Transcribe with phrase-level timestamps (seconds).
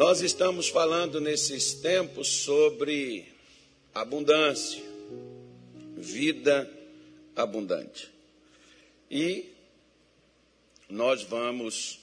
[0.00, 3.30] Nós estamos falando nesses tempos sobre
[3.94, 4.82] abundância,
[5.94, 6.66] vida
[7.36, 8.10] abundante.
[9.10, 9.52] E
[10.88, 12.00] nós vamos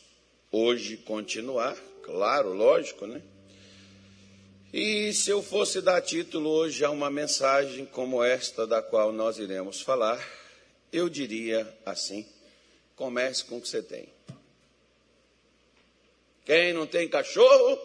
[0.52, 3.20] hoje continuar, claro, lógico, né?
[4.72, 9.40] E se eu fosse dar título hoje a uma mensagem como esta da qual nós
[9.40, 10.24] iremos falar,
[10.94, 12.28] eu diria assim:
[12.96, 14.16] comece com o que você tem.
[16.48, 17.78] Quem não tem cachorro,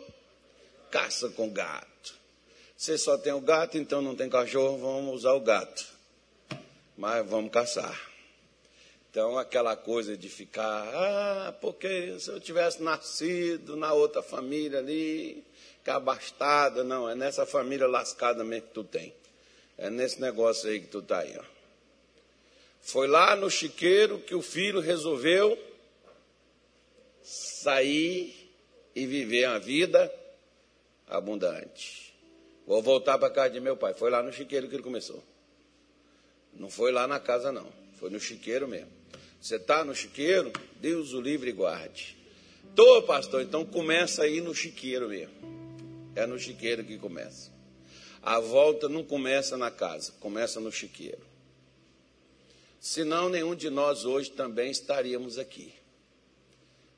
[0.93, 2.15] caça com gato.
[2.77, 5.85] Você só tem o gato, então não tem cachorro, vamos usar o gato.
[6.97, 7.99] Mas vamos caçar.
[9.11, 15.43] Então, aquela coisa de ficar, ah, porque se eu tivesse nascido na outra família ali,
[15.83, 19.15] que abastada, não, é nessa família lascada mesmo que tu tem.
[19.79, 21.45] É nesse negócio aí que tu tá aí, ó.
[22.83, 25.59] Foi lá no chiqueiro que o filho resolveu
[27.23, 28.51] sair
[28.95, 30.13] e viver a vida
[31.17, 32.15] abundante.
[32.67, 33.95] Vou voltar para casa de meu pai.
[33.95, 35.23] Foi lá no chiqueiro que ele começou.
[36.55, 37.67] Não foi lá na casa, não.
[37.99, 38.91] Foi no chiqueiro mesmo.
[39.41, 40.53] Você está no chiqueiro?
[40.81, 42.17] Deus o livre e guarde.
[42.75, 45.35] Tô, pastor, então começa aí no chiqueiro mesmo.
[46.15, 47.51] É no chiqueiro que começa.
[48.23, 51.21] A volta não começa na casa, começa no chiqueiro.
[52.81, 55.73] Senão, nenhum de nós hoje também estaríamos aqui.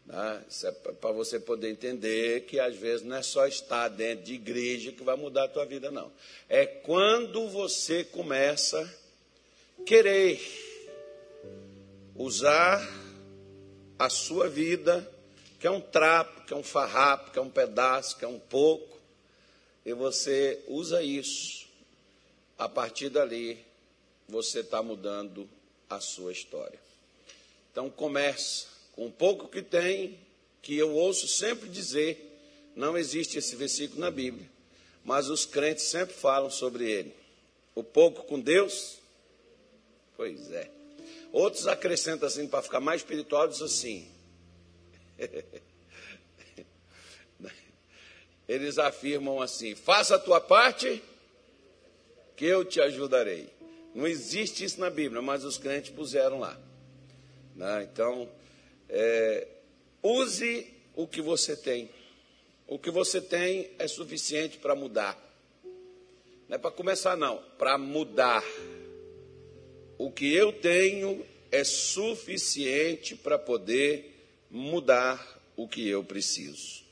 [0.06, 0.44] Né?
[0.64, 4.92] É para você poder entender que às vezes não é só estar dentro de igreja
[4.92, 6.12] que vai mudar a tua vida, não.
[6.48, 8.80] É quando você começa
[9.80, 10.40] a querer
[12.14, 12.86] usar
[13.98, 15.08] a sua vida,
[15.58, 18.38] que é um trapo, que é um farrapo, que é um pedaço, que é um
[18.38, 18.98] pouco,
[19.84, 21.64] e você usa isso.
[22.56, 23.58] A partir dali,
[24.28, 25.48] você está mudando
[25.88, 26.78] a sua história.
[27.72, 30.18] Então, começa com o pouco que tem,
[30.62, 32.38] que eu ouço sempre dizer,
[32.74, 34.48] não existe esse versículo na Bíblia,
[35.04, 37.14] mas os crentes sempre falam sobre ele.
[37.74, 38.98] O pouco com Deus?
[40.16, 40.70] Pois é.
[41.32, 44.08] Outros acrescentam assim, para ficar mais espiritual, diz assim.
[48.46, 51.02] Eles afirmam assim: faça a tua parte,
[52.36, 53.52] que eu te ajudarei.
[53.94, 56.56] Não existe isso na Bíblia, mas os crentes puseram lá.
[57.54, 57.88] Né?
[57.90, 58.28] Então,
[58.96, 59.48] é,
[60.00, 61.90] use o que você tem.
[62.68, 65.20] O que você tem é suficiente para mudar.
[66.48, 68.44] Não é para começar, não, para mudar.
[69.98, 74.14] O que eu tenho é suficiente para poder
[74.48, 76.84] mudar o que eu preciso.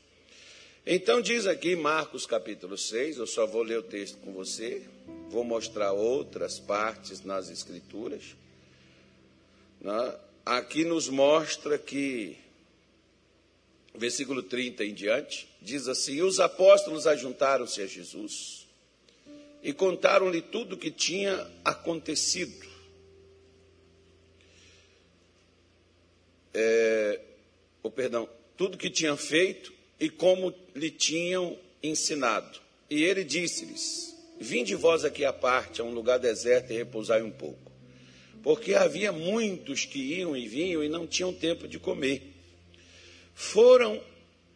[0.85, 4.83] Então, diz aqui Marcos capítulo 6, eu só vou ler o texto com você,
[5.29, 8.35] vou mostrar outras partes nas Escrituras.
[9.81, 10.19] Né?
[10.45, 12.37] Aqui nos mostra que,
[13.95, 18.67] versículo 30 em diante, diz assim: Os apóstolos ajuntaram-se a Jesus
[19.63, 22.67] e contaram-lhe tudo o que tinha acontecido.
[26.53, 27.21] É,
[27.83, 32.61] oh, perdão, tudo que tinham feito e como lhe tinham ensinado.
[32.91, 37.31] E ele disse-lhes: Vinde vós aqui à parte, a um lugar deserto, e repousai um
[37.31, 37.72] pouco.
[38.43, 42.23] Porque havia muitos que iam e vinham e não tinham tempo de comer.
[43.35, 44.01] Foram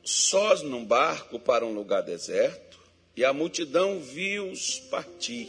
[0.04, 2.78] sós num barco para um lugar deserto,
[3.16, 5.48] e a multidão viu-os partir.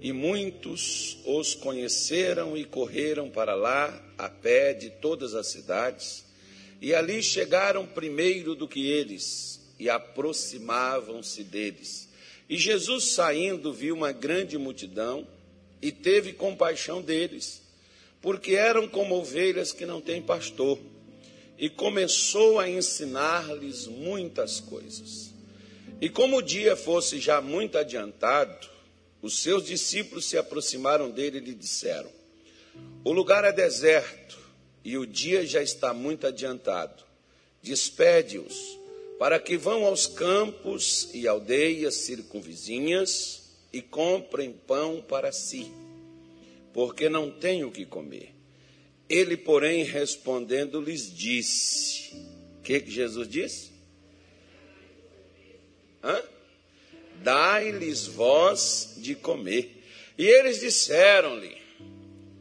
[0.00, 6.24] E muitos os conheceram e correram para lá a pé de todas as cidades
[6.80, 12.08] e ali chegaram primeiro do que eles e aproximavam-se deles.
[12.48, 15.26] E Jesus, saindo, viu uma grande multidão
[15.82, 17.62] e teve compaixão deles,
[18.20, 20.78] porque eram como ovelhas que não têm pastor,
[21.58, 25.30] e começou a ensinar-lhes muitas coisas.
[26.00, 28.68] E como o dia fosse já muito adiantado,
[29.20, 32.10] os seus discípulos se aproximaram dele e lhe disseram:
[33.04, 34.38] O lugar é deserto
[34.82, 37.04] e o dia já está muito adiantado.
[37.62, 38.78] Despede-os,
[39.18, 43.39] para que vão aos campos e aldeias circunvizinhas
[43.72, 45.70] e comprem pão para si,
[46.72, 48.34] porque não têm o que comer.
[49.08, 52.14] Ele, porém, respondendo, lhes disse:
[52.58, 53.70] O que, que Jesus disse?
[57.22, 59.82] Dai-lhes vós de comer.
[60.16, 61.56] E eles disseram-lhe: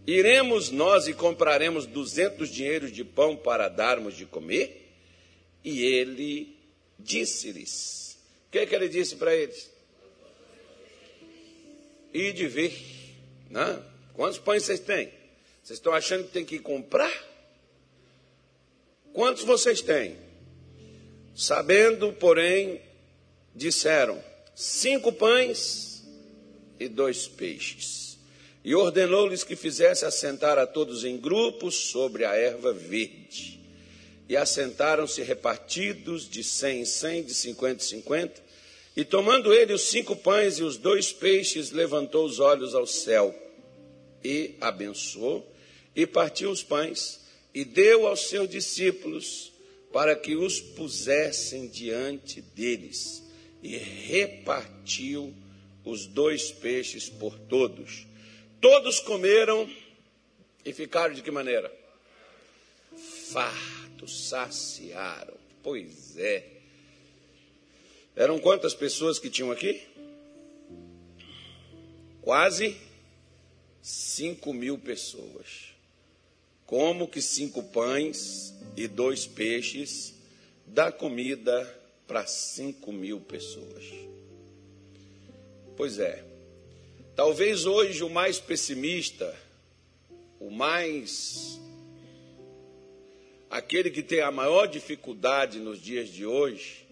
[0.05, 4.91] Iremos nós e compraremos duzentos dinheiros de pão para darmos de comer?
[5.63, 6.55] E ele
[6.97, 8.17] disse-lhes:
[8.47, 9.69] O que, que ele disse para eles?
[12.13, 12.73] E de ver,
[13.49, 13.81] né?
[14.13, 15.11] Quantos pães vocês têm?
[15.63, 17.13] Vocês estão achando que tem que comprar?
[19.13, 20.17] Quantos vocês têm?
[21.35, 22.81] Sabendo, porém,
[23.55, 24.21] disseram:
[24.55, 26.03] cinco pães
[26.79, 28.17] e dois peixes.
[28.63, 33.59] E ordenou-lhes que fizesse assentar a todos em grupos sobre a erva verde.
[34.27, 38.48] E assentaram-se repartidos de cem em cem, de cinquenta em cinquenta.
[38.99, 43.33] E tomando ele os cinco pães e os dois peixes, levantou os olhos ao céu
[44.21, 45.49] e abençoou
[45.95, 47.21] e partiu os pães
[47.55, 49.53] e deu aos seus discípulos
[49.93, 53.23] para que os pusessem diante deles
[53.63, 55.33] e repartiu
[55.85, 58.05] os dois peixes por todos.
[58.59, 59.73] Todos comeram
[60.65, 61.73] e ficaram de que maneira?
[63.31, 65.37] Fartos, saciaram.
[65.63, 66.58] Pois é.
[68.19, 69.81] Eram quantas pessoas que tinham aqui?
[72.21, 72.75] Quase
[73.81, 75.73] cinco mil pessoas.
[76.65, 80.13] Como que cinco pães e dois peixes
[80.65, 81.63] dá comida
[82.05, 83.85] para cinco mil pessoas?
[85.77, 86.21] Pois é.
[87.15, 89.33] Talvez hoje o mais pessimista,
[90.41, 91.57] o mais.
[93.49, 96.88] aquele que tem a maior dificuldade nos dias de hoje,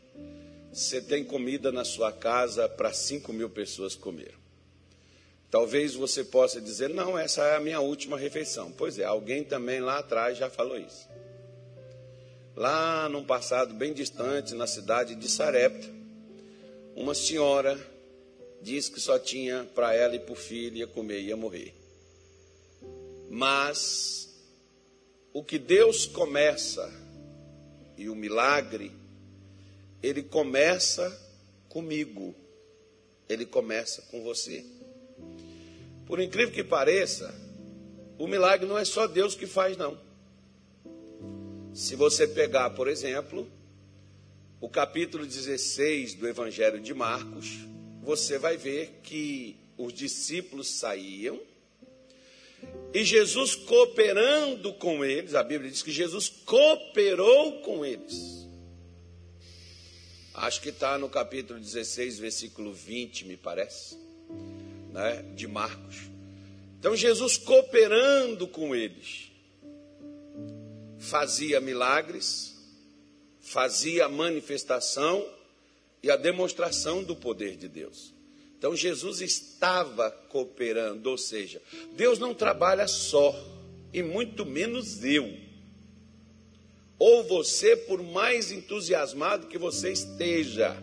[0.72, 4.34] você tem comida na sua casa para cinco mil pessoas comer.
[5.50, 8.72] Talvez você possa dizer, não, essa é a minha última refeição.
[8.72, 11.08] Pois é, alguém também lá atrás já falou isso.
[12.56, 15.88] Lá num passado bem distante, na cidade de Sarepta,
[16.96, 17.80] uma senhora
[18.62, 21.74] disse que só tinha para ela e para o filho ia comer, ia morrer.
[23.30, 24.36] Mas
[25.32, 26.92] o que Deus começa
[27.96, 28.92] e o milagre,
[30.08, 31.10] ele começa
[31.68, 32.34] comigo,
[33.28, 34.66] ele começa com você.
[36.06, 37.34] Por incrível que pareça,
[38.18, 40.00] o milagre não é só Deus que faz, não.
[41.74, 43.52] Se você pegar, por exemplo,
[44.62, 47.68] o capítulo 16 do Evangelho de Marcos,
[48.02, 51.40] você vai ver que os discípulos saíam
[52.94, 58.47] e Jesus cooperando com eles, a Bíblia diz que Jesus cooperou com eles.
[60.38, 63.98] Acho que está no capítulo 16, versículo 20, me parece
[64.94, 65.96] né, de Marcos.
[66.80, 69.32] Então Jesus cooperando com eles,
[71.00, 72.56] fazia milagres,
[73.42, 75.28] fazia a manifestação
[76.04, 78.14] e a demonstração do poder de Deus.
[78.60, 81.60] Então Jesus estava cooperando, ou seja,
[81.96, 83.34] Deus não trabalha só,
[83.92, 85.47] e muito menos eu.
[87.00, 90.76] Ou você, por mais entusiasmado que você esteja,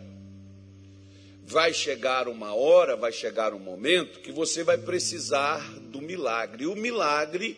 [1.46, 6.66] vai chegar uma hora, vai chegar um momento que você vai precisar do milagre.
[6.66, 7.56] O milagre,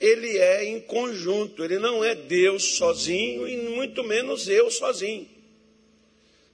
[0.00, 5.28] ele é em conjunto, ele não é Deus sozinho e muito menos eu sozinho.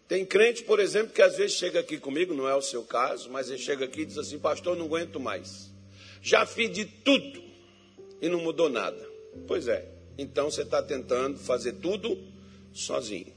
[0.06, 3.30] Tem crente, por exemplo, que às vezes chega aqui comigo, não é o seu caso,
[3.30, 5.70] mas ele chega aqui e diz assim: Pastor, não aguento mais.
[6.22, 7.42] Já fiz de tudo
[8.20, 9.08] e não mudou nada.
[9.46, 12.18] Pois é, então você está tentando fazer tudo
[12.72, 13.32] sozinho.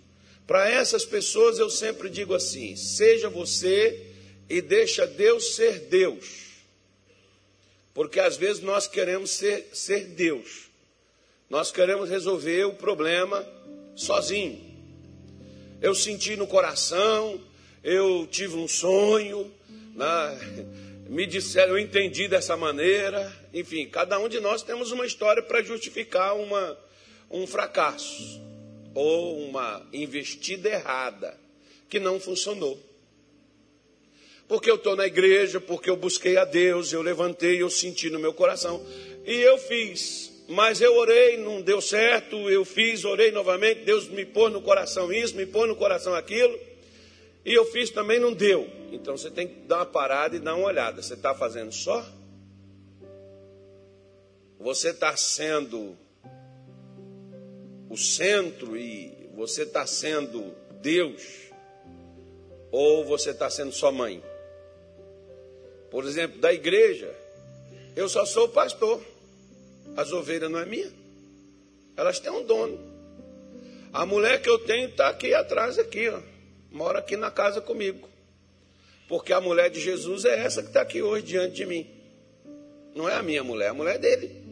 [0.46, 4.14] Para essas pessoas eu sempre digo assim: seja você
[4.50, 6.48] e deixa Deus ser Deus.
[7.94, 10.68] Porque às vezes nós queremos ser, ser Deus.
[11.50, 13.46] Nós queremos resolver o problema
[13.96, 14.62] sozinho.
[15.82, 17.42] Eu senti no coração,
[17.84, 19.52] eu tive um sonho,
[19.96, 20.38] né?
[21.10, 23.32] Me disseram, eu entendi dessa maneira.
[23.54, 26.78] Enfim, cada um de nós temos uma história para justificar uma,
[27.30, 28.42] um fracasso
[28.94, 31.38] ou uma investida errada
[31.90, 32.80] que não funcionou.
[34.48, 38.20] Porque eu estou na igreja, porque eu busquei a Deus, eu levantei, eu senti no
[38.20, 38.86] meu coração.
[39.26, 44.26] E eu fiz, mas eu orei, não deu certo, eu fiz, orei novamente, Deus me
[44.26, 46.58] pôs no coração isso, me pôs no coração aquilo.
[47.46, 48.77] E eu fiz também, não deu.
[48.92, 51.02] Então você tem que dar uma parada e dar uma olhada.
[51.02, 52.06] Você está fazendo só?
[54.60, 55.96] Você está sendo
[57.90, 61.52] o centro e você está sendo Deus
[62.72, 64.24] ou você está sendo só mãe?
[65.90, 67.14] Por exemplo, da igreja,
[67.96, 69.02] eu só sou pastor.
[69.96, 70.92] As ovelhas não é minha.
[71.96, 72.78] Elas têm um dono.
[73.92, 76.22] A mulher que eu tenho está aqui atrás, aqui, ó.
[76.72, 78.08] Mora aqui na casa comigo.
[79.08, 81.88] Porque a mulher de Jesus é essa que está aqui hoje diante de mim.
[82.96, 84.48] Não é a minha mulher, é a mulher dele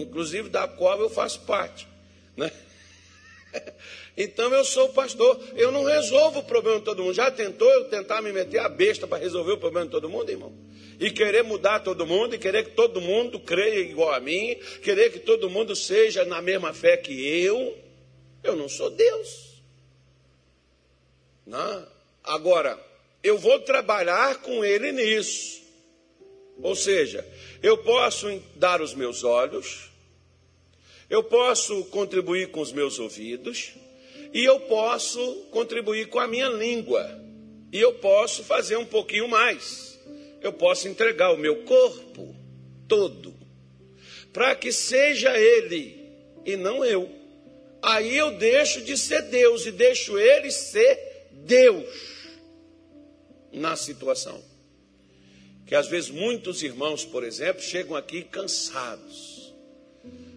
[0.00, 1.86] inclusive da qual eu faço parte.
[2.36, 2.50] Né?
[4.20, 7.14] Então eu sou pastor, eu não resolvo o problema de todo mundo.
[7.14, 10.28] Já tentou eu tentar me meter a besta para resolver o problema de todo mundo,
[10.28, 10.52] irmão?
[10.98, 15.12] E querer mudar todo mundo, e querer que todo mundo creia igual a mim, querer
[15.12, 17.78] que todo mundo seja na mesma fé que eu.
[18.42, 19.62] Eu não sou Deus.
[21.46, 21.86] Né?
[22.24, 22.76] Agora,
[23.22, 25.60] eu vou trabalhar com ele nisso.
[26.60, 27.26] Ou seja,
[27.62, 29.90] eu posso dar os meus olhos,
[31.08, 33.74] eu posso contribuir com os meus ouvidos,
[34.32, 35.20] e eu posso
[35.50, 37.18] contribuir com a minha língua,
[37.72, 39.98] e eu posso fazer um pouquinho mais.
[40.40, 42.34] Eu posso entregar o meu corpo
[42.86, 43.34] todo,
[44.32, 45.98] para que seja ele
[46.44, 47.10] e não eu.
[47.82, 52.17] Aí eu deixo de ser Deus e deixo ele ser Deus
[53.52, 54.42] na situação.
[55.66, 59.54] Que às vezes muitos irmãos, por exemplo, chegam aqui cansados.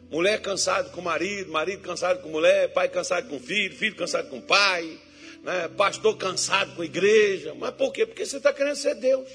[0.10, 4.42] Mulher cansada com marido, marido cansado com mulher, pai cansado com filho, filho cansado com
[4.42, 5.00] pai,
[5.42, 5.70] né?
[5.70, 7.54] pastor cansado com igreja.
[7.56, 8.06] Mas por quê?
[8.06, 9.30] Porque você está querendo ser Deus.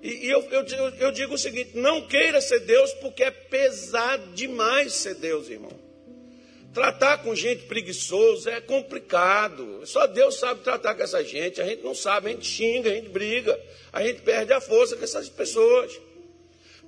[0.00, 4.32] E, e eu, eu, eu digo o seguinte: não queira ser Deus, porque é pesado
[4.34, 5.72] demais ser Deus, irmão.
[6.74, 9.86] Tratar com gente preguiçosa é complicado.
[9.86, 11.62] Só Deus sabe tratar com essa gente.
[11.62, 13.58] A gente não sabe, a gente xinga, a gente briga,
[13.92, 16.00] a gente perde a força com essas pessoas.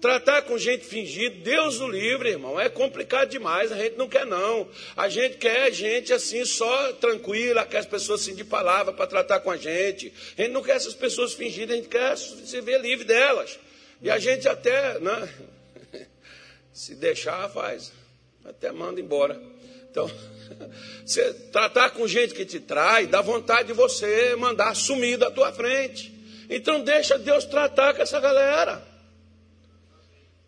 [0.00, 3.70] Tratar com gente fingida, Deus o livre, irmão, é complicado demais.
[3.70, 4.68] A gente não quer, não.
[4.96, 9.38] A gente quer gente assim, só tranquila, quer as pessoas assim de palavra para tratar
[9.38, 10.12] com a gente.
[10.36, 13.56] A gente não quer essas pessoas fingidas, a gente quer se ver livre delas.
[14.02, 15.28] E a gente até, né?
[16.74, 17.92] se deixar, faz.
[18.44, 19.40] Até manda embora.
[19.96, 20.10] Então,
[21.06, 25.50] você tratar com gente que te trai, dá vontade de você mandar sumir da tua
[25.52, 26.12] frente.
[26.50, 28.86] Então deixa Deus tratar com essa galera.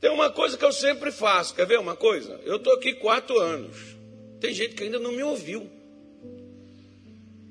[0.01, 2.39] Tem uma coisa que eu sempre faço, quer ver uma coisa?
[2.45, 3.77] Eu estou aqui quatro anos.
[4.39, 5.69] Tem gente que ainda não me ouviu.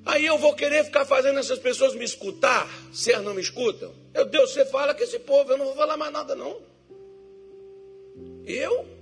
[0.06, 3.94] Aí eu vou querer ficar fazendo essas pessoas me escutar, se elas não me escutam.
[4.13, 6.62] Meu Deus, você fala com esse povo, eu não vou falar mais nada, não.
[8.46, 8.97] Eu?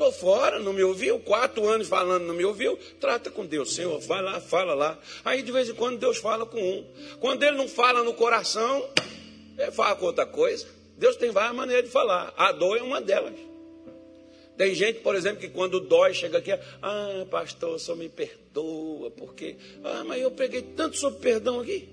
[0.00, 4.00] Estou fora, não me ouviu, quatro anos falando, não me ouviu, trata com Deus, Senhor,
[4.00, 4.98] vai lá, fala lá.
[5.22, 6.86] Aí de vez em quando Deus fala com um.
[7.20, 8.88] Quando ele não fala no coração,
[9.58, 10.66] ele fala com outra coisa.
[10.96, 12.32] Deus tem várias maneiras de falar.
[12.34, 13.34] A dor é uma delas.
[14.56, 19.56] Tem gente, por exemplo, que quando dói, chega aqui, ah, pastor, só me perdoa, porque,
[19.84, 21.90] ah, mas eu preguei tanto sobre perdão aqui.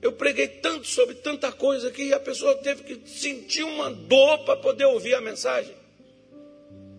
[0.00, 4.38] Eu preguei tanto sobre tanta coisa aqui, e a pessoa teve que sentir uma dor
[4.46, 5.83] para poder ouvir a mensagem.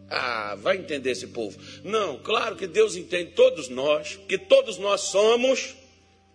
[0.09, 1.59] Ah, vai entender esse povo.
[1.83, 5.75] Não, claro que Deus entende todos nós, que todos nós somos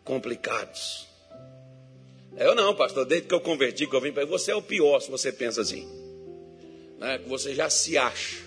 [0.05, 1.07] complicados.
[2.37, 5.01] Eu não, pastor, desde que eu converti, que eu vim para você é o pior
[5.01, 5.87] se você pensa assim.
[6.99, 7.19] Né?
[7.19, 8.39] Que você já se acha.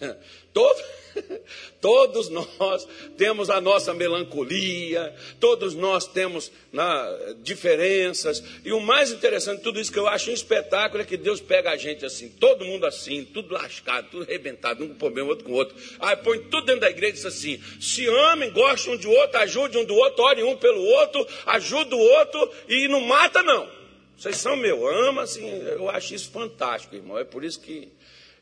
[0.52, 0.82] Todo
[1.80, 8.42] Todos nós temos a nossa melancolia, todos nós temos né, diferenças.
[8.64, 11.40] E o mais interessante de tudo isso que eu acho um espetáculo é que Deus
[11.40, 15.44] pega a gente assim, todo mundo assim, tudo lascado, tudo arrebentado, um com problema, outro
[15.44, 15.76] com outro.
[15.98, 19.38] Aí põe tudo dentro da igreja e diz assim: se amem, gostem um de outro,
[19.38, 23.68] ajude um do outro, orem um pelo outro, ajude o outro e não mata, não.
[24.16, 27.18] Vocês são meu, ama assim, eu acho isso fantástico, irmão.
[27.18, 27.88] É por isso que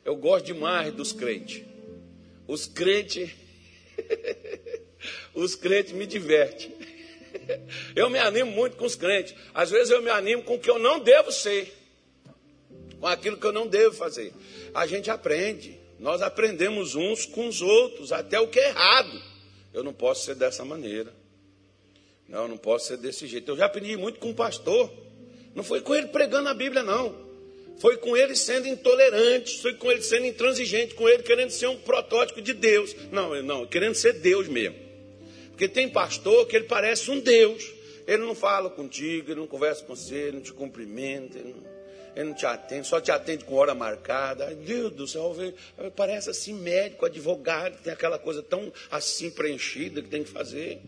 [0.05, 1.63] eu gosto demais dos crentes
[2.51, 3.31] os crentes,
[5.33, 6.75] os crentes me divertem.
[7.95, 9.37] Eu me animo muito com os crentes.
[9.55, 11.73] Às vezes eu me animo com o que eu não devo ser,
[12.99, 14.33] com aquilo que eu não devo fazer.
[14.75, 19.23] A gente aprende, nós aprendemos uns com os outros, até o que é errado.
[19.73, 21.15] Eu não posso ser dessa maneira.
[22.29, 23.53] Não, eu não posso ser desse jeito.
[23.53, 24.93] Eu já aprendi muito com o pastor.
[25.55, 27.30] Não foi com ele pregando a Bíblia, não.
[27.81, 31.79] Foi com ele sendo intolerante, foi com ele sendo intransigente, com ele querendo ser um
[31.79, 32.95] protótipo de Deus.
[33.11, 34.77] Não, não, querendo ser Deus mesmo.
[35.49, 37.73] Porque tem pastor que ele parece um Deus.
[38.07, 41.63] Ele não fala contigo, ele não conversa com você, ele não te cumprimenta, ele não,
[42.15, 44.47] ele não te atende, só te atende com hora marcada.
[44.49, 45.35] Ai, Deus do céu,
[45.97, 50.83] parece assim médico, advogado, tem aquela coisa tão assim preenchida que tem que fazer.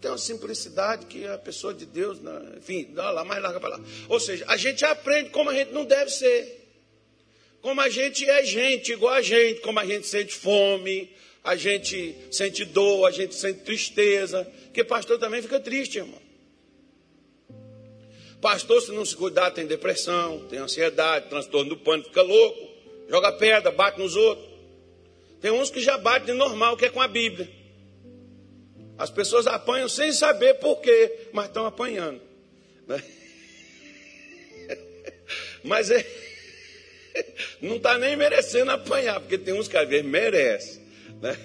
[0.00, 2.18] Tem uma simplicidade que a pessoa de Deus,
[2.56, 3.80] enfim, dá lá, mais larga para lá.
[4.08, 6.64] Ou seja, a gente aprende como a gente não deve ser.
[7.62, 11.10] Como a gente é gente, igual a gente, como a gente sente fome,
[11.42, 14.44] a gente sente dor, a gente sente tristeza.
[14.66, 16.20] Porque pastor também fica triste, irmão.
[18.40, 22.68] Pastor, se não se cuidar, tem depressão, tem ansiedade, transtorno do pânico, fica louco,
[23.08, 24.46] joga pedra, bate nos outros.
[25.40, 27.50] Tem uns que já batem normal, que é com a Bíblia.
[28.98, 32.20] As pessoas apanham sem saber por quê, mas estão apanhando.
[32.86, 33.02] Né?
[35.64, 36.06] Mas é,
[37.60, 40.82] não está nem merecendo apanhar, porque tem uns que às vezes merecem.
[41.20, 41.36] Né?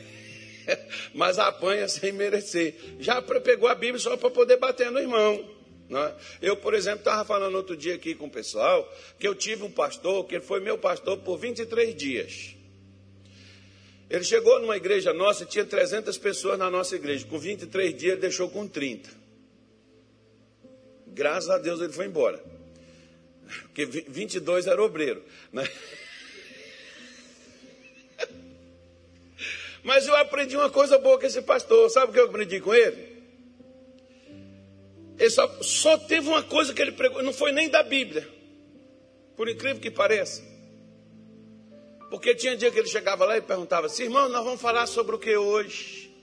[1.13, 2.75] Mas apanha sem merecer.
[2.99, 5.49] Já pegou a Bíblia só para poder bater no irmão.
[5.89, 6.13] Né?
[6.41, 8.89] Eu, por exemplo, estava falando outro dia aqui com o pessoal
[9.19, 12.55] que eu tive um pastor, que ele foi meu pastor por 23 dias.
[14.11, 17.25] Ele chegou numa igreja nossa e tinha 300 pessoas na nossa igreja.
[17.25, 19.09] Com 23 dias ele deixou com 30.
[21.07, 22.43] Graças a Deus ele foi embora.
[23.61, 25.23] Porque 22 era obreiro.
[25.53, 25.65] Né?
[29.81, 31.89] Mas eu aprendi uma coisa boa com esse pastor.
[31.89, 33.23] Sabe o que eu aprendi com ele?
[35.17, 38.27] Ele só, só teve uma coisa que ele pregou, não foi nem da Bíblia.
[39.37, 40.50] Por incrível que pareça.
[42.11, 45.15] Porque tinha dia que ele chegava lá e perguntava assim, irmão, nós vamos falar sobre
[45.15, 46.13] o que hoje?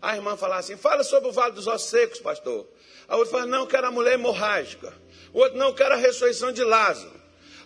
[0.00, 2.64] A irmã falava assim, fala sobre o Vale dos Ossos Secos, pastor.
[3.08, 4.94] A outra fala, não, quero a mulher hemorrágica.
[5.32, 7.12] O outro, não, quero a ressurreição de Lázaro.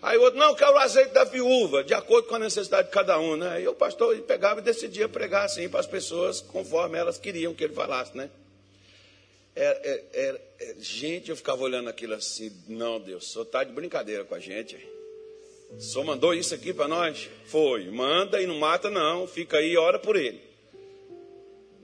[0.01, 2.95] Aí o outro, não, quero o azeite da viúva, de acordo com a necessidade de
[2.95, 3.51] cada um, né?
[3.51, 7.53] Aí o pastor ele pegava e decidia pregar assim para as pessoas, conforme elas queriam
[7.53, 8.31] que ele falasse, né?
[9.55, 14.25] É, é, é gente, eu ficava olhando aquilo assim, não, Deus, só está de brincadeira
[14.25, 14.79] com a gente.
[15.79, 17.29] Só mandou isso aqui para nós?
[17.47, 17.91] Foi.
[17.91, 19.27] Manda e não mata, não.
[19.27, 20.51] Fica aí e ora por ele.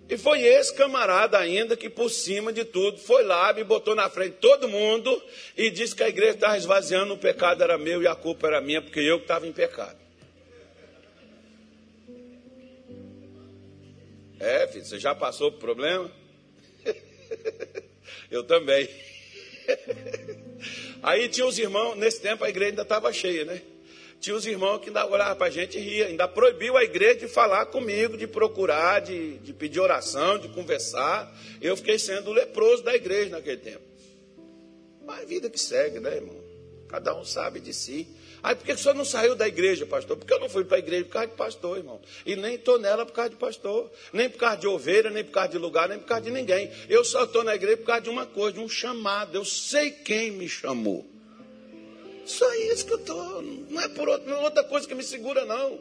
[0.09, 4.09] E foi esse camarada ainda que, por cima de tudo, foi lá, me botou na
[4.09, 5.21] frente todo mundo
[5.57, 8.61] e disse que a igreja estava esvaziando, o pecado era meu e a culpa era
[8.61, 9.99] minha, porque eu que estava em pecado.
[14.39, 16.09] É, filho, você já passou por problema?
[18.31, 18.89] eu também.
[21.03, 23.61] Aí tinha os irmãos, nesse tempo a igreja ainda estava cheia, né?
[24.21, 27.21] Tinha os irmãos que ainda olhavam para a gente e ria, ainda proibiu a igreja
[27.21, 31.33] de falar comigo, de procurar, de, de pedir oração, de conversar.
[31.61, 33.85] Eu fiquei sendo leproso da igreja naquele tempo.
[35.07, 36.37] Mas vida que segue, né, irmão?
[36.89, 38.09] Cada um sabe de si.
[38.43, 40.17] Aí por que o senhor não saiu da igreja, pastor?
[40.17, 42.01] Porque eu não fui para a igreja por causa de pastor, irmão.
[42.25, 43.91] E nem estou nela por causa de pastor.
[44.13, 46.71] Nem por causa de ovelha, nem por causa de lugar, nem por causa de ninguém.
[46.89, 49.37] Eu só estou na igreja por causa de uma coisa, de um chamado.
[49.37, 51.16] Eu sei quem me chamou.
[52.27, 53.43] Só isso que eu estou.
[53.43, 55.81] Não é por outra, não é outra coisa que me segura, não.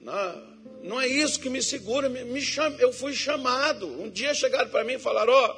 [0.00, 0.42] Não,
[0.82, 2.08] não é isso que me segura.
[2.08, 3.86] Me, me cham, eu fui chamado.
[3.86, 5.56] Um dia chegaram para mim e falaram: Ó, oh,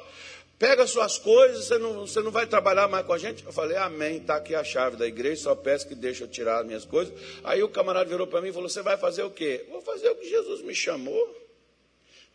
[0.59, 3.45] pega suas coisas, você não, você não vai trabalhar mais com a gente?
[3.45, 6.59] Eu falei: Amém, está aqui a chave da igreja, só peço que deixe eu tirar
[6.59, 7.13] as minhas coisas.
[7.43, 9.65] Aí o camarada virou para mim e falou: Você vai fazer o quê?
[9.69, 11.41] Vou fazer o que Jesus me chamou.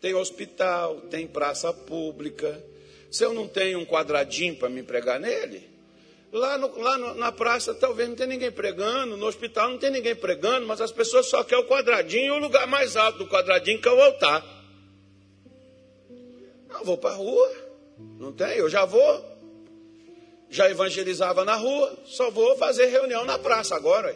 [0.00, 2.64] Tem hospital, tem praça pública.
[3.10, 5.77] Se eu não tenho um quadradinho para me pregar nele,
[6.30, 9.90] Lá, no, lá no, na praça talvez não tenha ninguém pregando, no hospital não tem
[9.90, 13.26] ninguém pregando, mas as pessoas só querem o quadradinho e o lugar mais alto do
[13.26, 14.44] quadradinho que é o altar.
[16.68, 17.50] Não, vou para a rua,
[18.18, 19.38] não tem, eu já vou.
[20.50, 24.14] Já evangelizava na rua, só vou fazer reunião na praça agora.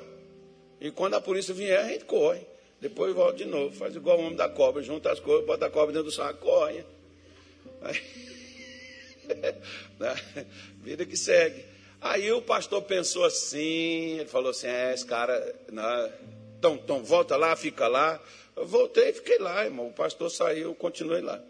[0.81, 2.41] E quando a polícia vier, a gente corre.
[2.81, 5.71] Depois volta de novo, faz igual o homem da cobra, junta as coisas, bota a
[5.71, 6.85] cobra dentro do saco, corre.
[7.81, 8.03] Aí,
[10.01, 10.15] né?
[10.83, 11.72] Vida que segue.
[12.03, 16.13] Aí o pastor pensou assim, ele falou assim, é, esse cara, né?
[16.59, 18.21] então, então volta lá, fica lá.
[18.57, 19.87] Eu voltei e fiquei lá, irmão.
[19.87, 21.41] O pastor saiu, continuei lá.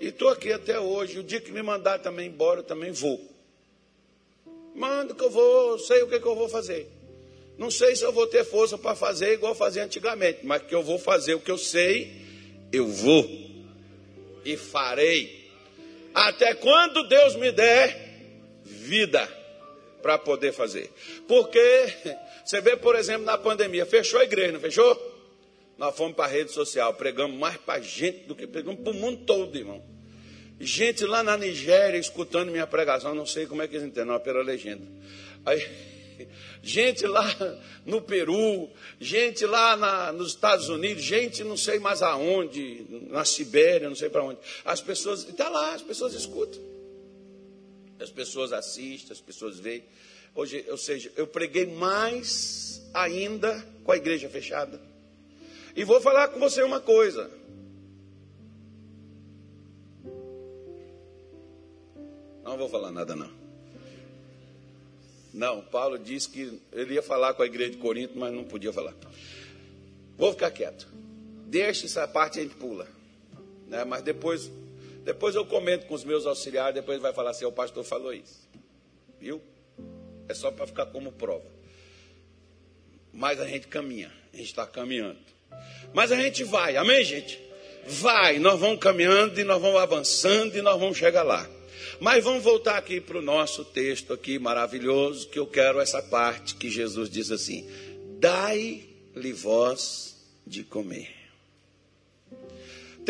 [0.00, 1.20] E estou aqui até hoje.
[1.20, 3.20] O dia que me mandar também embora, eu também vou.
[4.74, 6.90] Manda que eu vou, sei o que, que eu vou fazer.
[7.56, 10.82] Não sei se eu vou ter força para fazer igual fazia antigamente, mas que eu
[10.82, 12.20] vou fazer o que eu sei,
[12.72, 13.28] eu vou.
[14.44, 15.48] E farei.
[16.12, 18.10] Até quando Deus me der
[18.64, 19.39] vida
[20.02, 20.90] para poder fazer.
[21.26, 21.92] Porque
[22.44, 25.10] você vê, por exemplo, na pandemia, fechou a igreja, não fechou?
[25.78, 28.94] Nós fomos para a rede social, pregamos mais para gente do que pregamos para o
[28.94, 29.82] mundo todo, irmão.
[30.58, 34.20] Gente lá na Nigéria escutando minha pregação, não sei como é que eles entendem, não,
[34.20, 34.86] pela legenda.
[35.46, 35.66] Aí,
[36.62, 37.24] gente lá
[37.86, 38.68] no Peru,
[39.00, 44.10] gente lá na, nos Estados Unidos, gente não sei mais aonde, na Sibéria, não sei
[44.10, 44.38] para onde.
[44.66, 46.69] As pessoas, está lá, as pessoas escutam
[48.00, 49.84] as pessoas assistem, as pessoas veem.
[50.34, 54.80] Hoje, ou seja, eu preguei mais ainda com a igreja fechada.
[55.76, 57.30] E vou falar com você uma coisa.
[62.42, 63.30] Não vou falar nada não.
[65.32, 68.72] Não, Paulo disse que ele ia falar com a igreja de Corinto, mas não podia
[68.72, 68.94] falar.
[70.16, 70.88] Vou ficar quieto.
[71.46, 72.88] Deixa essa parte a gente pula.
[73.68, 73.84] Né?
[73.84, 74.50] Mas depois
[75.04, 78.48] depois eu comento com os meus auxiliares, depois vai falar assim, o pastor falou isso.
[79.18, 79.40] Viu?
[80.28, 81.46] É só para ficar como prova.
[83.12, 85.18] Mas a gente caminha, a gente está caminhando.
[85.92, 87.40] Mas a gente vai, amém, gente?
[87.86, 91.48] Vai, nós vamos caminhando e nós vamos avançando e nós vamos chegar lá.
[91.98, 96.54] Mas vamos voltar aqui para o nosso texto aqui maravilhoso, que eu quero essa parte
[96.54, 97.68] que Jesus diz assim:
[98.18, 101.19] Dai-lhe vós de comer.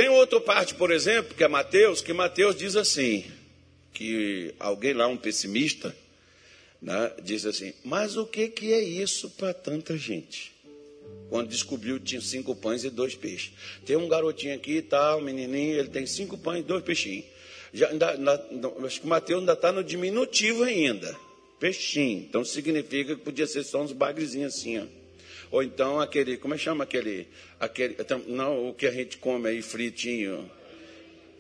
[0.00, 3.22] Tem outra parte, por exemplo, que é Mateus, que Mateus diz assim,
[3.92, 5.94] que alguém lá, um pessimista,
[6.80, 10.54] né, diz assim, mas o que, que é isso para tanta gente?
[11.28, 13.52] Quando descobriu tinha cinco pães e dois peixes.
[13.84, 17.26] Tem um garotinho aqui e tal, um menininho, ele tem cinco pães e dois peixinhos.
[17.70, 18.18] Já, ainda,
[18.86, 21.14] acho que o Mateus ainda está no diminutivo ainda.
[21.58, 22.20] Peixinho.
[22.20, 24.99] Então significa que podia ser só uns bagrezinhos assim, ó.
[25.50, 29.48] Ou então aquele, como é que chama aquele, aquele, não, o que a gente come
[29.48, 30.50] aí fritinho,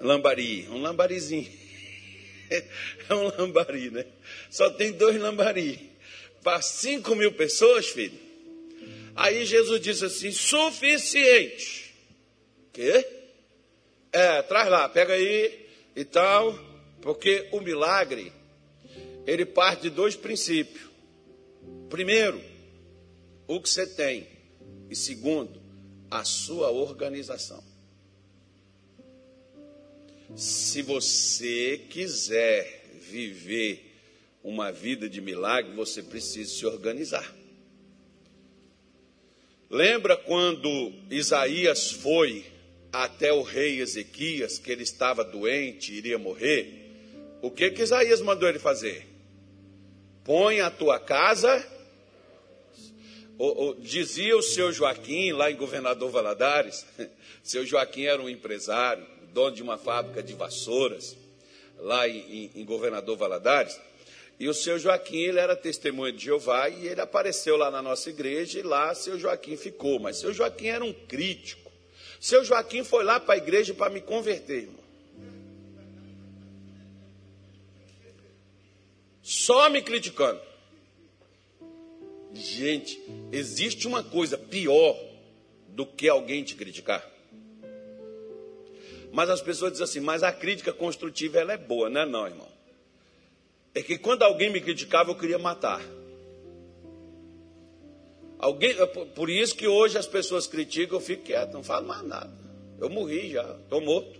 [0.00, 1.50] lambari, um lambarizinho.
[3.08, 4.04] É um lambari, né?
[4.50, 5.88] Só tem dois lambari.
[6.42, 8.18] Para cinco mil pessoas, filho.
[9.14, 11.94] Aí Jesus disse assim, suficiente.
[12.72, 13.06] Quê?
[14.12, 16.58] É, traz lá, pega aí e tal,
[17.00, 18.32] porque o milagre,
[19.26, 20.88] ele parte de dois princípios.
[21.88, 22.40] Primeiro,
[23.50, 24.28] o que você tem.
[24.88, 25.60] E segundo,
[26.08, 27.62] a sua organização.
[30.36, 33.92] Se você quiser viver
[34.44, 37.34] uma vida de milagre, você precisa se organizar.
[39.68, 42.46] Lembra quando Isaías foi
[42.92, 46.88] até o rei Ezequias, que ele estava doente, iria morrer?
[47.42, 49.08] O que que Isaías mandou ele fazer?
[50.22, 51.79] Põe a tua casa
[53.40, 56.84] o, o, dizia o seu Joaquim, lá em Governador Valadares,
[57.42, 61.16] seu Joaquim era um empresário, dono de uma fábrica de vassouras,
[61.78, 63.80] lá em, em, em Governador Valadares,
[64.38, 68.10] e o seu Joaquim, ele era testemunho de Jeová, e ele apareceu lá na nossa
[68.10, 71.72] igreja, e lá seu Joaquim ficou, mas seu Joaquim era um crítico,
[72.20, 74.80] seu Joaquim foi lá para a igreja para me converter, irmão.
[79.22, 80.49] Só me criticando.
[82.32, 84.96] Gente, existe uma coisa pior
[85.68, 87.08] do que alguém te criticar.
[89.12, 92.26] Mas as pessoas dizem assim, mas a crítica construtiva ela é boa, não é não,
[92.26, 92.48] irmão?
[93.74, 95.82] É que quando alguém me criticava, eu queria matar.
[98.38, 98.74] Alguém,
[99.14, 102.32] por isso que hoje as pessoas criticam, eu fico quieto, não falo mais nada.
[102.80, 104.18] Eu morri já, estou morto.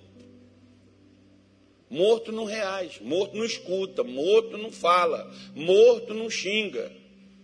[1.89, 7.00] Morto não reage, morto não escuta, morto não fala, morto não xinga.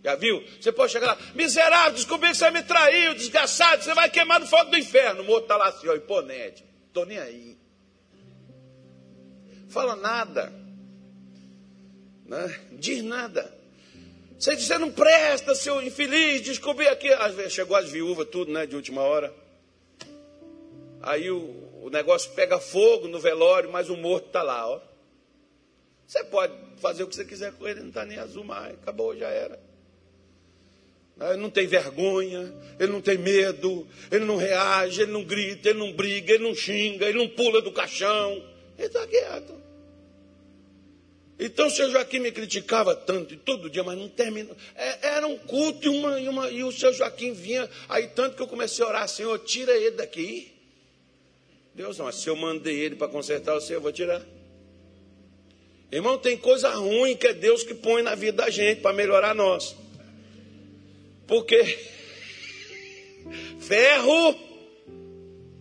[0.07, 0.41] Já viu?
[0.61, 4.47] Você pode chegar lá, miserável, descobri que você me traiu, desgraçado, você vai queimar no
[4.47, 5.23] fogo do inferno.
[5.23, 6.65] O morto está lá assim, ó, imponente.
[6.87, 7.59] Estou nem aí.
[9.69, 10.53] Fala nada.
[12.25, 12.61] Né?
[12.71, 13.53] Diz nada.
[14.39, 17.09] Você você não presta, seu infeliz, descobri aqui.
[17.51, 19.35] Chegou as viúvas, tudo, né, de última hora.
[21.03, 24.81] Aí o, o negócio pega fogo no velório, mas o morto está lá, ó.
[26.07, 28.75] Você pode fazer o que você quiser com ele, não está nem azul mais.
[28.75, 29.66] Acabou, já era.
[31.19, 35.79] Ele não tem vergonha, ele não tem medo, ele não reage, ele não grita, ele
[35.79, 38.33] não briga, ele não xinga, ele não pula do caixão.
[38.77, 39.55] Ele está quieto.
[41.39, 44.55] Então o seu Joaquim me criticava tanto, e todo dia, mas não terminou.
[44.75, 48.37] É, era um culto e, uma, e, uma, e o seu Joaquim vinha, aí tanto
[48.37, 50.53] que eu comecei a orar, Senhor, tira ele daqui.
[51.75, 54.23] Deus, não, se eu mandei ele para consertar você, eu vou tirar.
[55.91, 59.35] Irmão, tem coisa ruim que é Deus que põe na vida da gente para melhorar
[59.35, 59.77] nós.
[61.27, 61.65] Porque
[63.61, 64.39] ferro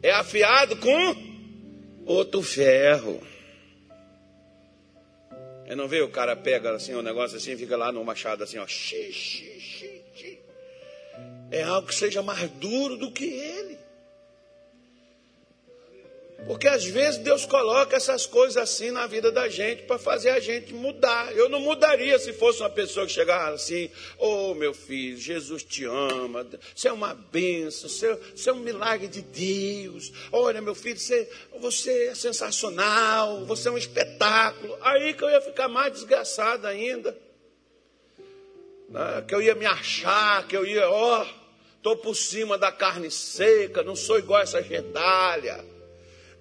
[0.02, 1.16] é afiado com
[2.06, 3.22] outro ferro.
[5.66, 8.60] Eu não vê o cara pega assim um negócio assim, fica lá no machado assim,
[8.60, 8.68] ó.
[8.68, 10.40] Xi, xi, xi, xi.
[11.50, 13.85] É algo que seja mais duro do que ele.
[16.48, 20.40] Porque às vezes Deus coloca essas coisas assim na vida da gente para fazer a
[20.40, 21.36] gente mudar.
[21.36, 25.64] Eu não mudaria se fosse uma pessoa que chegasse assim: Ô oh, meu filho, Jesus
[25.64, 30.12] te ama, você é uma benção, você, você é um milagre de Deus.
[30.32, 31.28] Olha, meu filho, você,
[31.60, 34.78] você é sensacional, você é um espetáculo.
[34.82, 37.18] Aí que eu ia ficar mais desgraçado ainda.
[38.88, 39.24] Né?
[39.28, 41.28] Que eu ia me achar, que eu ia, ó, oh,
[41.78, 45.74] estou por cima da carne seca, não sou igual essa gentalha.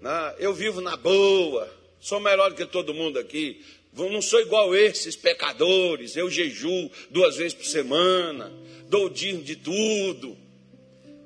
[0.04, 0.34] Né?
[0.38, 1.66] Eu vivo na boa,
[1.98, 3.64] sou melhor do que todo mundo aqui.
[3.90, 6.14] Não sou igual esses pecadores.
[6.14, 8.52] Eu jejuo duas vezes por semana,
[8.86, 10.36] dou dízimo de tudo.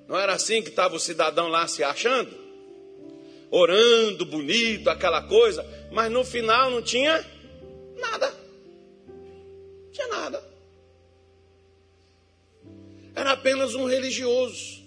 [0.07, 2.33] Não era assim que estava o cidadão lá se achando?
[3.51, 7.27] Orando, bonito, aquela coisa, mas no final não tinha
[7.97, 8.33] nada.
[9.09, 10.49] Não tinha nada.
[13.13, 14.78] Era apenas um religioso.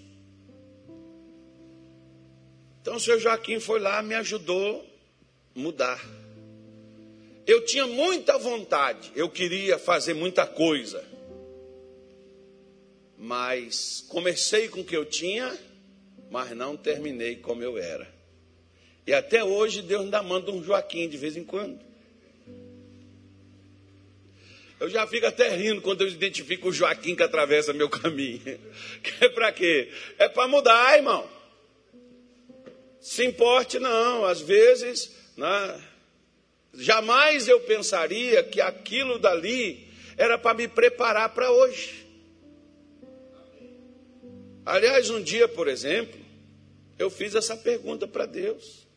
[2.81, 4.83] Então o senhor Joaquim foi lá, me ajudou
[5.55, 6.03] a mudar.
[7.45, 11.03] Eu tinha muita vontade, eu queria fazer muita coisa.
[13.17, 15.55] Mas comecei com o que eu tinha,
[16.31, 18.11] mas não terminei como eu era.
[19.05, 21.79] E até hoje Deus ainda manda um Joaquim de vez em quando.
[24.79, 28.59] Eu já fico até rindo quando eu identifico o Joaquim que atravessa meu caminho.
[29.21, 29.91] É para quê?
[30.17, 31.40] É para mudar, irmão.
[33.01, 34.25] Se importe, não.
[34.25, 35.83] Às vezes, né,
[36.75, 42.07] jamais eu pensaria que aquilo dali era para me preparar para hoje.
[44.63, 46.19] Aliás, um dia, por exemplo,
[46.99, 48.87] eu fiz essa pergunta para Deus.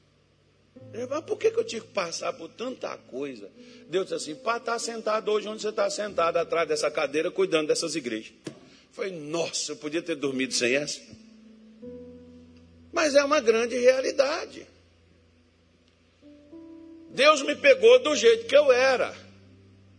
[1.09, 3.51] Mas por que, que eu tive que passar por tanta coisa?
[3.89, 7.31] Deus disse assim: para estar tá sentado hoje onde você está sentado, atrás dessa cadeira,
[7.31, 8.33] cuidando dessas igrejas.
[8.93, 11.01] Falei, nossa, eu podia ter dormido sem essa.
[12.95, 14.67] Mas é uma grande realidade.
[17.11, 19.15] Deus me pegou do jeito que eu era.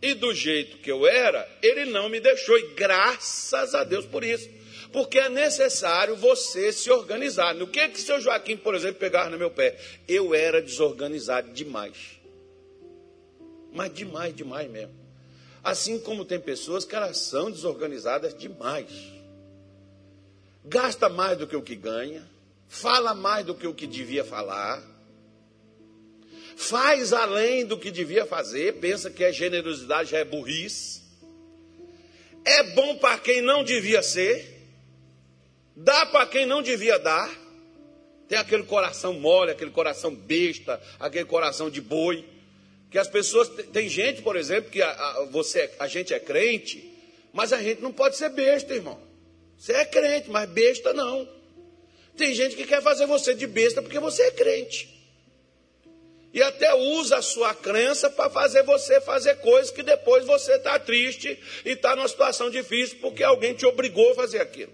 [0.02, 2.58] E do jeito que eu era, Ele não me deixou.
[2.58, 4.50] E graças a Deus por isso
[4.96, 7.54] porque é necessário você se organizar.
[7.54, 9.78] No que que seu Joaquim, por exemplo, pegava no meu pé?
[10.08, 11.98] Eu era desorganizado demais.
[13.74, 14.96] Mas demais, demais mesmo.
[15.62, 18.90] Assim como tem pessoas que elas são desorganizadas demais.
[20.64, 22.26] Gasta mais do que o que ganha,
[22.68, 24.84] fala mais do que o que devia falar,
[26.56, 31.04] faz além do que devia fazer, pensa que é generosidade, já é burrice.
[32.44, 34.56] É bom para quem não devia ser
[35.76, 37.30] dá para quem não devia dar.
[38.28, 42.26] Tem aquele coração mole, aquele coração besta, aquele coração de boi.
[42.90, 43.50] Que as pessoas.
[43.72, 46.92] Tem gente, por exemplo, que a, a, você, a gente é crente,
[47.34, 49.00] mas a gente não pode ser besta, irmão.
[49.58, 51.28] Você é crente, mas besta não.
[52.18, 54.96] Tem gente que quer fazer você de besta porque você é crente.
[56.34, 60.78] E até usa a sua crença para fazer você fazer coisas que depois você está
[60.78, 64.74] triste e está numa situação difícil porque alguém te obrigou a fazer aquilo.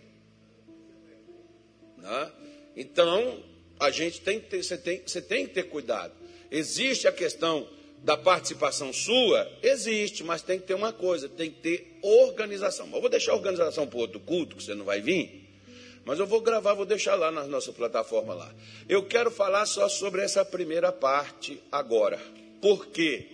[1.98, 2.32] Né?
[2.76, 3.44] Então,
[3.80, 6.14] a gente tem que ter, você tem, você tem que ter cuidado.
[6.50, 7.68] Existe a questão
[8.00, 9.48] da participação sua?
[9.62, 12.90] Existe, mas tem que ter uma coisa, tem que ter organização.
[12.92, 15.41] Eu vou deixar a organização para outro culto, que você não vai vir.
[16.06, 18.54] Mas eu vou gravar, vou deixar lá na nossa plataforma lá.
[18.90, 22.20] Eu quero falar só sobre essa primeira parte agora.
[22.62, 23.28] Por quê?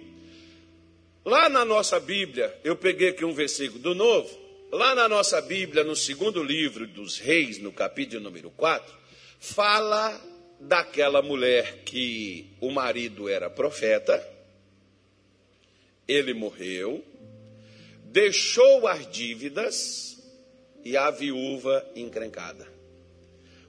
[1.23, 5.81] Lá na nossa Bíblia, eu peguei aqui um versículo do Novo, Lá na nossa Bíblia,
[5.81, 8.93] no segundo livro dos Reis, no capítulo número 4,
[9.39, 10.21] fala
[10.59, 14.21] daquela mulher que o marido era profeta,
[16.05, 17.01] ele morreu,
[18.03, 20.16] deixou as dívidas
[20.87, 22.65] e a viúva encrencada.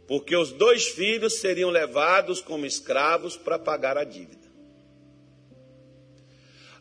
[0.07, 4.47] Porque os dois filhos seriam levados como escravos para pagar a dívida.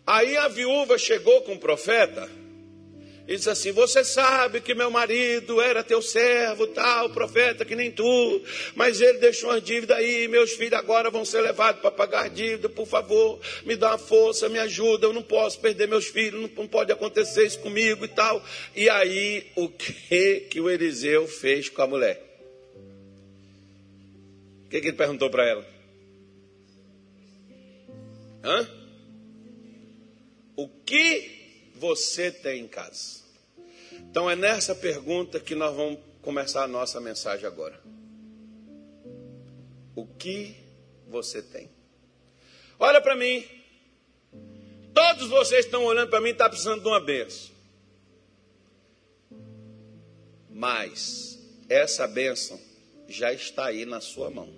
[0.06, 2.30] Aí a viúva chegou com o profeta
[3.28, 7.92] e diz assim: Você sabe que meu marido era teu servo, tal, profeta que nem
[7.92, 8.42] tu,
[8.74, 12.70] mas ele deixou uma dívida aí, meus filhos agora vão ser levados para pagar dívida,
[12.70, 16.50] por favor, me dá uma força, me ajuda, eu não posso perder meus filhos, não,
[16.56, 18.44] não pode acontecer isso comigo e tal.
[18.74, 22.24] E aí, o que que o Eliseu fez com a mulher?
[24.66, 25.66] O que, que ele perguntou para ela?
[28.44, 28.70] Hã?
[30.56, 31.37] O que
[31.78, 33.22] você tem em casa?
[33.94, 37.80] Então é nessa pergunta que nós vamos começar a nossa mensagem agora.
[39.96, 40.56] O que
[41.08, 41.70] você tem?
[42.80, 43.46] Olha para mim.
[44.94, 47.52] Todos vocês estão olhando para mim e estão tá precisando de uma benção.
[50.50, 52.60] Mas essa bênção
[53.08, 54.52] já está aí na sua mão.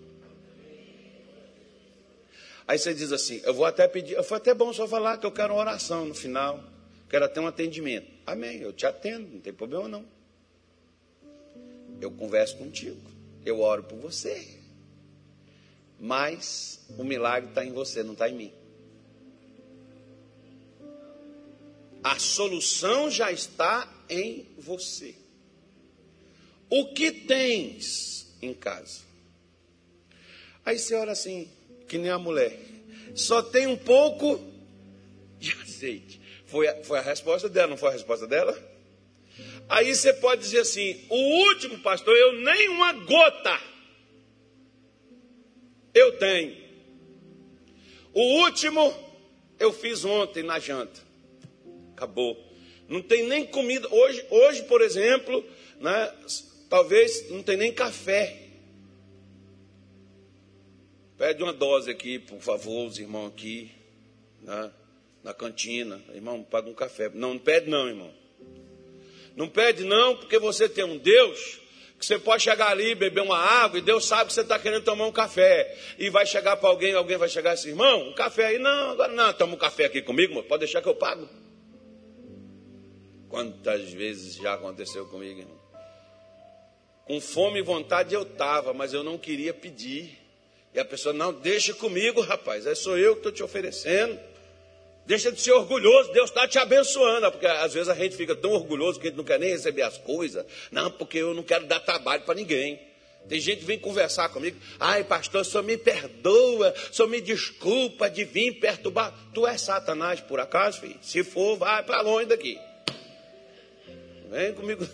[2.65, 5.31] Aí você diz assim: Eu vou até pedir, foi até bom só falar que eu
[5.31, 6.63] quero uma oração no final
[7.09, 8.07] quero até um atendimento.
[8.25, 10.05] Amém, eu te atendo, não tem problema não.
[11.99, 13.01] Eu converso contigo,
[13.45, 14.59] eu oro por você.
[15.99, 18.53] Mas o milagre está em você, não está em mim.
[22.01, 25.13] A solução já está em você.
[26.69, 29.01] O que tens em casa?
[30.63, 31.49] Aí você olha assim,
[31.87, 32.57] que nem a mulher.
[33.15, 34.39] Só tem um pouco
[35.39, 36.18] de azeite.
[36.49, 38.57] Foi a, foi a resposta dela, não foi a resposta dela?
[39.67, 43.69] Aí você pode dizer assim: o último pastor, eu nem uma gota
[45.93, 46.55] eu tenho.
[48.13, 48.93] O último
[49.59, 50.99] eu fiz ontem na janta.
[51.93, 52.37] Acabou.
[52.87, 53.87] Não tem nem comida.
[53.93, 55.43] Hoje, hoje por exemplo,
[55.79, 56.13] né,
[56.69, 58.47] talvez não tem nem café.
[61.17, 63.71] Pede uma dose aqui, por favor, os irmãos aqui.
[64.41, 64.71] Né?
[65.23, 66.01] Na cantina.
[66.13, 67.09] Irmão, paga um café.
[67.13, 68.13] Não, não pede não, irmão.
[69.35, 71.59] Não pede não, porque você tem um Deus
[71.99, 74.83] que você pode chegar ali, beber uma água, e Deus sabe que você está querendo
[74.83, 75.77] tomar um café.
[75.97, 78.59] E vai chegar para alguém, alguém vai chegar assim, irmão, um café aí.
[78.59, 81.27] Não, agora não, toma um café aqui comigo, pode deixar que eu pago.
[83.27, 85.59] Quantas vezes já aconteceu comigo, irmão?
[87.05, 90.17] Com fome e vontade eu estava, mas eu não queria pedir.
[90.73, 94.17] E a pessoa, não, deixa comigo, rapaz, é sou eu que estou te oferecendo.
[95.09, 97.31] Deixa de ser orgulhoso, Deus está te abençoando.
[97.31, 99.81] Porque às vezes a gente fica tão orgulhoso que a gente não quer nem receber
[99.81, 100.45] as coisas.
[100.71, 102.79] Não, porque eu não quero dar trabalho para ninguém.
[103.27, 104.59] Tem gente que vem conversar comigo.
[104.79, 109.11] Ai, pastor, só me perdoa, só me desculpa de vir perturbar.
[109.33, 110.99] Tu é Satanás, por acaso, filho?
[111.01, 112.59] Se for, vai para longe daqui.
[114.29, 114.87] Vem comigo.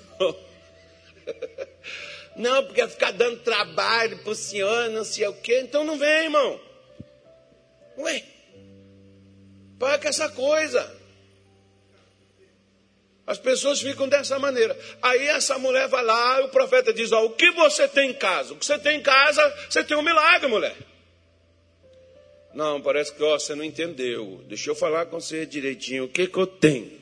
[2.38, 5.60] Não, porque ficar dando trabalho para o senhor, não sei o quê.
[5.60, 6.58] Então não vem, irmão.
[7.98, 8.24] Ué,
[9.86, 11.06] para com essa coisa.
[13.28, 14.76] As pessoas ficam dessa maneira.
[15.00, 18.14] Aí essa mulher vai lá e o profeta diz: Ó, o que você tem em
[18.14, 18.54] casa?
[18.54, 20.76] O que você tem em casa, você tem um milagre, mulher.
[22.52, 24.44] Não, parece que ó, você não entendeu.
[24.48, 26.06] Deixa eu falar com você direitinho.
[26.06, 27.00] O que, que eu tenho?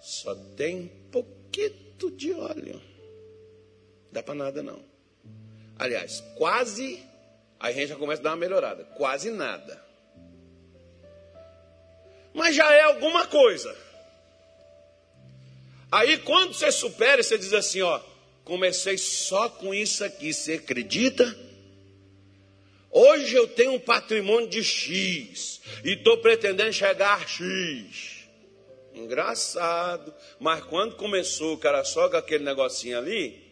[0.00, 1.74] Só tem pouquinho
[2.14, 2.80] de óleo.
[4.12, 4.84] Dá para nada não.
[5.76, 7.02] Aliás, quase.
[7.58, 8.84] Aí a gente já começa a dar uma melhorada.
[8.96, 9.85] Quase nada.
[12.36, 13.74] Mas já é alguma coisa.
[15.90, 17.98] Aí quando você supera, você diz assim, ó,
[18.44, 21.34] comecei só com isso aqui, você acredita?
[22.90, 28.28] Hoje eu tenho um patrimônio de X e estou pretendendo chegar a X.
[28.92, 30.12] Engraçado.
[30.38, 33.42] Mas quando começou o cara só com aquele negocinho ali,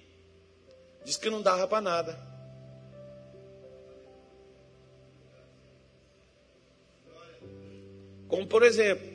[1.07, 2.34] disse que não dava para nada.
[8.35, 9.09] Como por exemplo,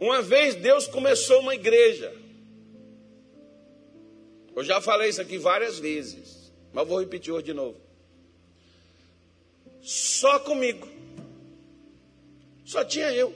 [0.00, 2.12] uma vez Deus começou uma igreja.
[4.56, 7.80] Eu já falei isso aqui várias vezes, mas vou repetir hoje de novo.
[9.80, 10.88] Só comigo.
[12.64, 13.32] Só tinha eu.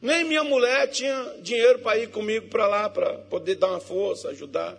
[0.00, 4.30] Nem minha mulher tinha dinheiro para ir comigo para lá, para poder dar uma força,
[4.30, 4.74] ajudar.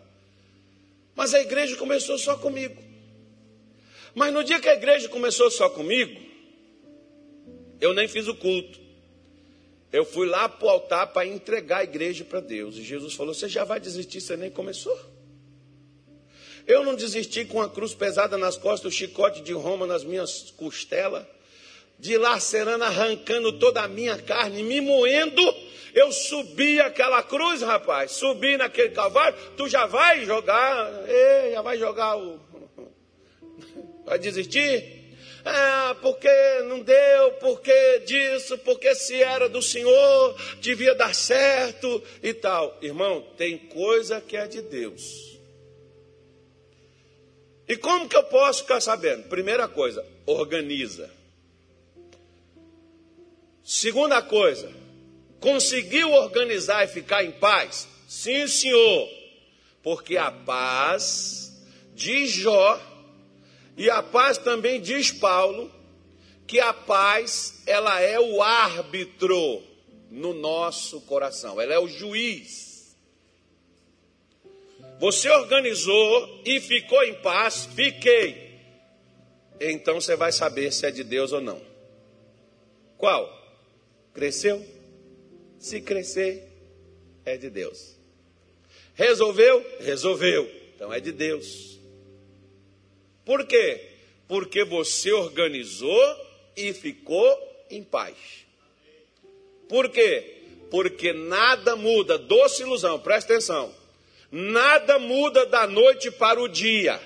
[1.16, 2.82] Mas a igreja começou só comigo.
[4.16, 6.29] Mas no dia que a igreja começou só comigo,
[7.80, 8.80] eu nem fiz o culto.
[9.92, 12.76] Eu fui lá para o altar para entregar a igreja para Deus.
[12.76, 14.22] E Jesus falou: Você já vai desistir?
[14.22, 14.98] Você nem começou.
[16.68, 20.52] Eu não desisti com a cruz pesada nas costas, o chicote de Roma nas minhas
[20.52, 21.26] costelas,
[21.98, 25.42] dilacerando, arrancando toda a minha carne, me moendo.
[25.96, 29.36] Eu subi aquela cruz, rapaz, subi naquele calvário.
[29.58, 32.40] Tu já vai jogar, ei, já vai jogar o.
[34.06, 34.99] Vai desistir?
[35.52, 36.30] Ah, porque
[36.68, 42.78] não deu, porque disso, porque se era do Senhor, devia dar certo e tal.
[42.82, 45.40] Irmão, tem coisa que é de Deus.
[47.68, 49.28] E como que eu posso ficar sabendo?
[49.28, 51.10] Primeira coisa, organiza.
[53.64, 54.72] Segunda coisa,
[55.40, 57.88] conseguiu organizar e ficar em paz?
[58.08, 59.10] Sim, senhor.
[59.82, 61.52] Porque a paz
[61.96, 62.89] de Jó
[63.80, 65.72] e a paz também diz Paulo
[66.46, 69.64] que a paz ela é o árbitro
[70.12, 72.94] no nosso coração, ela é o juiz.
[75.00, 78.60] Você organizou e ficou em paz, fiquei.
[79.62, 81.62] Então você vai saber se é de Deus ou não.
[82.98, 83.34] Qual?
[84.14, 84.62] Cresceu?
[85.58, 86.52] Se crescer,
[87.24, 87.96] é de Deus.
[88.94, 89.66] Resolveu?
[89.80, 90.52] Resolveu.
[90.76, 91.69] Então é de Deus.
[93.30, 93.80] Por quê?
[94.28, 96.18] Porque você organizou
[96.58, 98.16] e ficou em paz.
[99.68, 100.38] Por quê?
[100.72, 103.72] Porque nada muda, doce ilusão, presta atenção.
[104.32, 107.00] Nada muda da noite para o dia.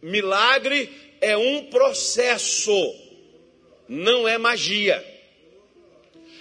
[0.00, 0.88] Milagre
[1.20, 2.94] é um processo,
[3.88, 5.04] não é magia.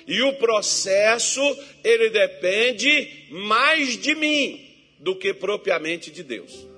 [0.06, 1.42] E o processo,
[1.84, 6.75] ele depende mais de mim do que propriamente de Deus.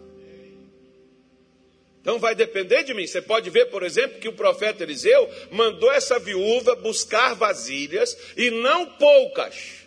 [2.07, 3.05] Então vai depender de mim.
[3.05, 8.49] Você pode ver, por exemplo, que o profeta Eliseu mandou essa viúva buscar vasilhas e
[8.49, 9.85] não poucas.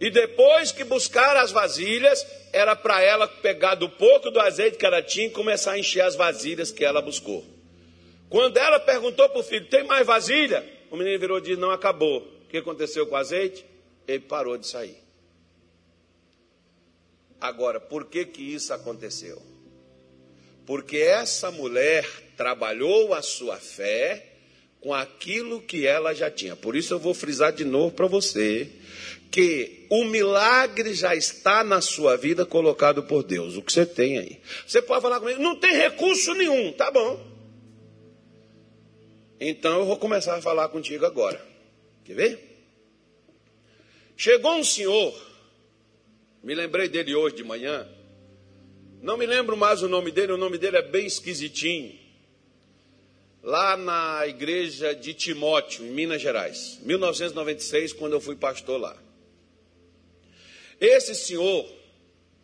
[0.00, 4.84] E depois que buscar as vasilhas, era para ela pegar do pouco do azeite que
[4.84, 7.44] ela tinha e começar a encher as vasilhas que ela buscou.
[8.28, 10.68] Quando ela perguntou para o filho: Tem mais vasilha?
[10.90, 12.18] O menino virou e disse: Não acabou.
[12.18, 13.64] O que aconteceu com o azeite?
[14.08, 14.98] Ele parou de sair.
[17.40, 19.53] Agora, por que que isso aconteceu?
[20.66, 22.06] Porque essa mulher
[22.36, 24.34] trabalhou a sua fé
[24.80, 26.54] com aquilo que ela já tinha.
[26.54, 28.70] Por isso eu vou frisar de novo para você
[29.30, 33.56] que o milagre já está na sua vida colocado por Deus.
[33.56, 34.40] O que você tem aí?
[34.66, 37.34] Você pode falar comigo, não tem recurso nenhum, tá bom.
[39.40, 41.44] Então eu vou começar a falar contigo agora.
[42.04, 42.38] Quer ver?
[44.16, 45.12] Chegou um senhor,
[46.42, 47.88] me lembrei dele hoje de manhã,
[49.04, 51.94] não me lembro mais o nome dele, o nome dele é bem esquisitinho.
[53.42, 58.96] Lá na igreja de Timóteo, em Minas Gerais, 1996, quando eu fui pastor lá.
[60.80, 61.70] Esse senhor,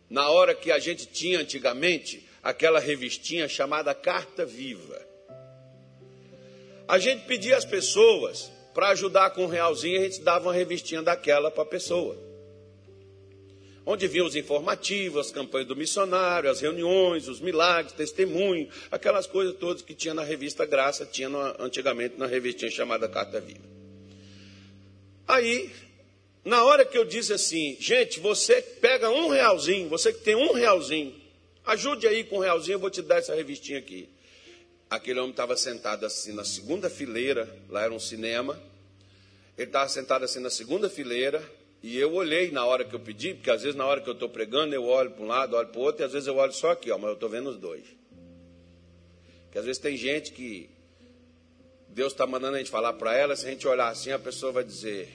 [0.07, 5.01] na hora que a gente tinha antigamente aquela revistinha chamada Carta Viva,
[6.87, 11.01] a gente pedia às pessoas para ajudar com um realzinho, a gente dava uma revistinha
[11.01, 12.30] daquela para a pessoa
[13.91, 19.55] onde vinham os informativos, as campanhas do missionário, as reuniões, os milagres, testemunho, aquelas coisas
[19.57, 21.29] todas que tinha na revista Graça, tinha
[21.59, 23.59] antigamente na revistinha chamada Carta Viva.
[25.27, 25.71] Aí,
[26.43, 30.53] na hora que eu disse assim, gente, você pega um realzinho, você que tem um
[30.53, 31.13] realzinho,
[31.65, 34.09] ajude aí com um realzinho, eu vou te dar essa revistinha aqui.
[34.89, 38.61] Aquele homem estava sentado assim na segunda fileira, lá era um cinema.
[39.57, 41.41] Ele estava sentado assim na segunda fileira,
[41.83, 44.13] e eu olhei na hora que eu pedi, porque às vezes na hora que eu
[44.13, 46.35] estou pregando, eu olho para um lado, olho para o outro, e às vezes eu
[46.35, 47.83] olho só aqui, ó, mas eu estou vendo os dois.
[49.45, 50.69] Porque às vezes tem gente que
[51.89, 54.51] Deus está mandando a gente falar para ela, se a gente olhar assim, a pessoa
[54.51, 55.09] vai dizer: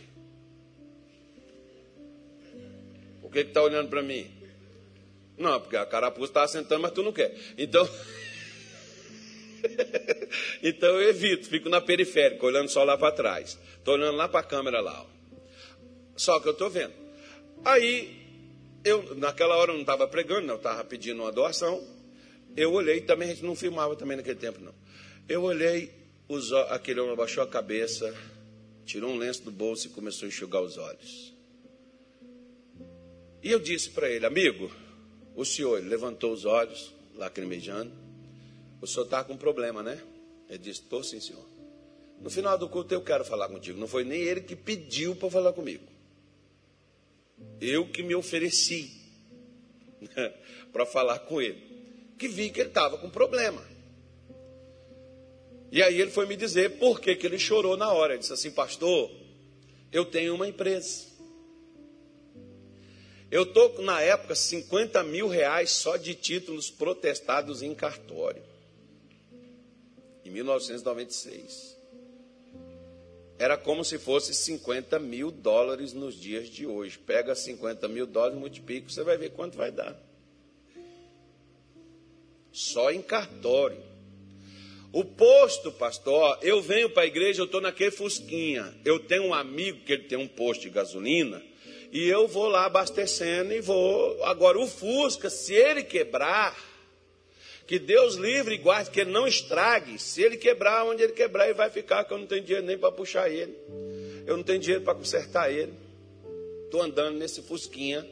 [3.22, 4.28] Por que está olhando para mim?
[5.38, 7.34] Não, porque a carapuça está sentando, mas tu não quer.
[7.56, 7.88] Então.
[10.62, 13.58] então eu evito, fico na periférica, olhando só lá para trás.
[13.78, 15.02] Estou olhando lá para a câmera lá.
[15.02, 15.15] Ó.
[16.16, 16.94] Só que eu estou vendo.
[17.64, 18.26] Aí,
[18.84, 21.82] eu, naquela hora eu não estava pregando, não, estava pedindo uma doação.
[22.56, 24.74] Eu olhei, também a gente não filmava também naquele tempo, não.
[25.28, 25.92] Eu olhei,
[26.28, 28.14] os, aquele homem abaixou a cabeça,
[28.84, 31.34] tirou um lenço do bolso e começou a enxugar os olhos.
[33.42, 34.70] E eu disse para ele, amigo,
[35.34, 37.92] o senhor levantou os olhos, lacrimejando.
[38.80, 40.00] O senhor está com um problema, né?
[40.48, 41.44] Ele disse, estou sim, senhor.
[42.20, 43.78] No final do culto eu quero falar contigo.
[43.78, 45.95] Não foi nem ele que pediu para falar comigo.
[47.61, 48.91] Eu que me ofereci
[50.72, 51.62] para falar com ele,
[52.18, 53.62] que vi que ele estava com problema.
[55.70, 58.14] E aí ele foi me dizer por que, que ele chorou na hora.
[58.14, 59.11] Ele disse assim, pastor,
[59.93, 61.07] eu tenho uma empresa.
[63.30, 68.43] Eu estou, na época, 50 mil reais só de títulos protestados em cartório.
[70.24, 71.75] Em 1996
[73.39, 76.99] era como se fosse 50 mil dólares nos dias de hoje.
[76.99, 79.97] Pega 50 mil dólares, multiplica, você vai ver quanto vai dar.
[82.51, 83.82] Só em cartório.
[84.93, 88.74] O posto, pastor, eu venho para a igreja, eu estou naquele Fusquinha.
[88.82, 91.43] Eu tenho um amigo que ele tem um posto de gasolina.
[91.93, 94.24] E eu vou lá abastecendo e vou.
[94.24, 96.57] Agora, o Fusca, se ele quebrar,
[97.66, 99.98] que Deus livre e guarde, que ele não estrague.
[99.98, 102.78] Se ele quebrar, onde ele quebrar, ele vai ficar, que eu não tenho dinheiro nem
[102.78, 103.56] para puxar ele.
[104.24, 105.74] Eu não tenho dinheiro para consertar ele.
[106.64, 108.06] Estou andando nesse Fusquinha,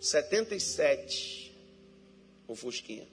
[0.00, 1.52] 77.
[2.46, 3.06] O Fusquinha.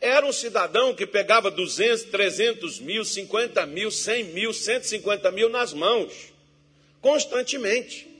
[0.00, 5.72] Era um cidadão que pegava 200, 300 mil, 50 mil, 100 mil, 150 mil nas
[5.72, 6.32] mãos,
[7.00, 8.13] constantemente.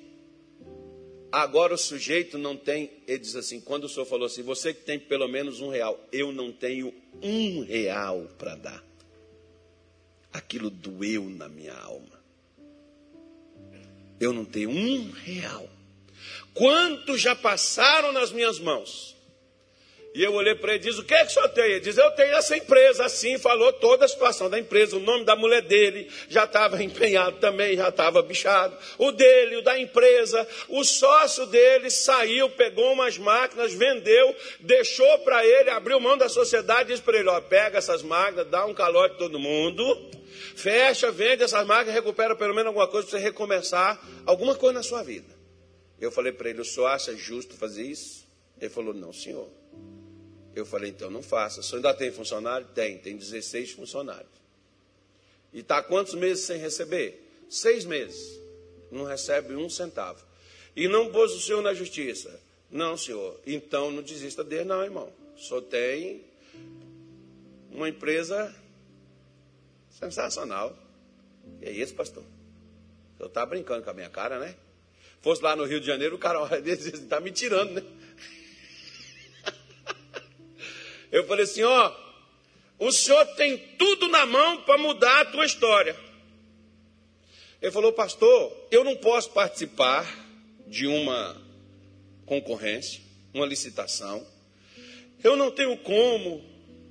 [1.35, 4.83] Agora o sujeito não tem, ele diz assim, quando o senhor falou assim, você que
[4.83, 8.85] tem pelo menos um real, eu não tenho um real para dar.
[10.33, 12.23] Aquilo doeu na minha alma.
[14.21, 15.69] Eu não tenho um real.
[16.55, 19.17] Quantos já passaram nas minhas mãos?
[20.15, 21.65] E eu olhei para ele e disse: O que é que o senhor tem?
[21.65, 23.05] Ele diz: Eu tenho essa empresa.
[23.05, 24.97] Assim falou toda a situação da empresa.
[24.97, 28.79] O nome da mulher dele já estava empenhado também, já estava bichado.
[28.97, 30.47] O dele, o da empresa.
[30.69, 36.91] O sócio dele saiu, pegou umas máquinas, vendeu, deixou para ele, abriu mão da sociedade
[36.91, 39.83] e disse para ele: Ó, pega essas máquinas, dá um calote todo mundo,
[40.55, 44.83] fecha, vende essas máquinas, recupera pelo menos alguma coisa para você recomeçar alguma coisa na
[44.85, 45.35] sua vida.
[46.01, 48.25] Eu falei para ele: O senhor acha justo fazer isso?
[48.61, 49.64] Ele falou: Não, senhor.
[50.55, 51.63] Eu falei, então não faça.
[51.63, 52.67] Senhor ainda tem funcionário?
[52.75, 54.31] Tem, tem 16 funcionários.
[55.53, 57.21] E está quantos meses sem receber?
[57.49, 58.41] Seis meses.
[58.91, 60.25] Não recebe um centavo.
[60.77, 62.41] E não pôs o senhor na justiça?
[62.71, 63.41] Não, senhor.
[63.47, 65.13] Então não desista dele, não, irmão.
[65.37, 66.25] Só tem
[67.71, 68.55] uma empresa
[69.91, 70.77] sensacional.
[71.61, 72.23] E é isso, pastor.
[72.23, 74.55] O senhor está brincando com a minha cara, né?
[75.21, 77.83] Fosse lá no Rio de Janeiro, o cara olha dele está me tirando, né?
[81.15, 81.93] Eu falei assim: ó,
[82.77, 85.97] o senhor tem tudo na mão para mudar a tua história.
[87.63, 90.05] Ele falou, pastor, eu não posso participar
[90.67, 91.41] de uma
[92.27, 93.01] concorrência,
[93.33, 94.27] uma licitação.
[95.23, 96.45] Eu não tenho como.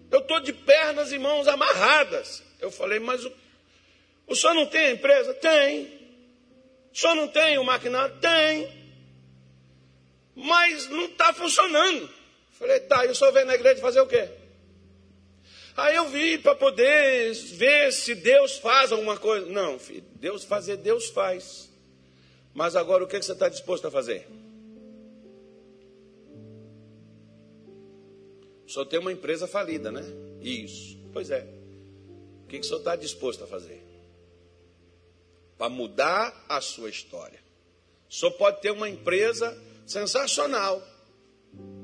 [0.09, 2.41] Eu estou de pernas e mãos amarradas.
[2.61, 3.31] Eu falei, mas o,
[4.25, 5.33] o senhor não tem a empresa?
[5.33, 5.99] Tem.
[6.93, 8.15] O senhor não tem o maquinário?
[8.21, 8.71] Tem.
[10.33, 12.22] Mas não está funcionando.
[12.63, 14.29] Falei, tá, e o senhor na igreja fazer o quê?
[15.75, 19.47] Aí eu vi para poder ver se Deus faz alguma coisa.
[19.47, 21.69] Não, filho, Deus fazer, Deus faz.
[22.53, 24.27] Mas agora o que você está disposto a fazer?
[28.73, 30.01] Senhor tem uma empresa falida, né?
[30.41, 30.97] Isso.
[31.13, 31.45] Pois é.
[32.43, 33.83] O que o senhor está disposto a fazer?
[35.57, 37.39] Para mudar a sua história.
[38.09, 39.55] O senhor pode ter uma empresa
[39.85, 40.81] sensacional.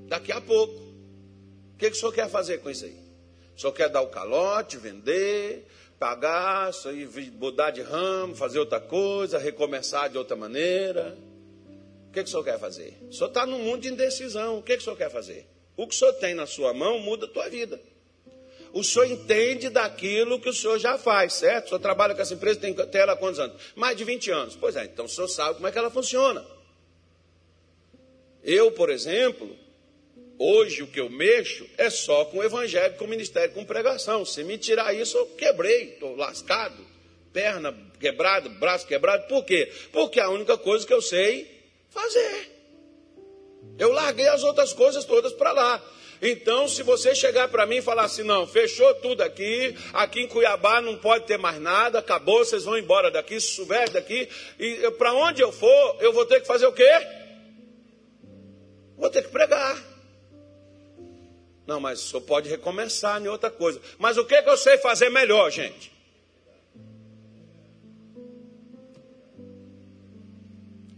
[0.10, 0.74] Daqui a pouco.
[0.74, 2.98] O que o senhor quer fazer com isso aí?
[3.56, 5.66] O senhor quer dar o calote, vender,
[6.00, 6.72] pagar,
[7.34, 11.16] mudar de ramo, fazer outra coisa, recomeçar de outra maneira?
[12.10, 12.98] O que, que o senhor quer fazer?
[13.08, 14.58] O senhor está num mundo de indecisão.
[14.58, 15.48] O que, que o senhor quer fazer?
[15.78, 17.80] O que o senhor tem na sua mão muda a tua vida.
[18.74, 21.66] O senhor entende daquilo que o senhor já faz, certo?
[21.66, 23.56] O senhor trabalha com essa empresa, tem, tem ela há quantos anos?
[23.76, 24.56] Mais de 20 anos.
[24.56, 26.46] Pois é, então o senhor sabe como é que ela funciona.
[28.44, 29.56] Eu, por exemplo,
[30.42, 34.24] Hoje o que eu mexo é só com o evangelho, com o ministério, com pregação.
[34.24, 36.82] Se me tirar isso, eu quebrei, estou lascado,
[37.34, 39.28] perna quebrada, braço quebrado.
[39.28, 39.70] Por quê?
[39.92, 41.46] Porque é a única coisa que eu sei
[41.90, 42.56] fazer.
[43.78, 45.84] Eu larguei as outras coisas todas para lá.
[46.22, 50.28] Então, se você chegar para mim e falar assim, não, fechou tudo aqui, aqui em
[50.28, 54.28] Cuiabá não pode ter mais nada, acabou, vocês vão embora daqui, se souber daqui,
[54.58, 56.92] e para onde eu for, eu vou ter que fazer o quê?
[58.98, 59.89] Vou ter que pregar.
[61.70, 63.80] Não, mas o senhor pode recomeçar em outra coisa.
[64.00, 65.92] Mas o que, que eu sei fazer melhor, gente?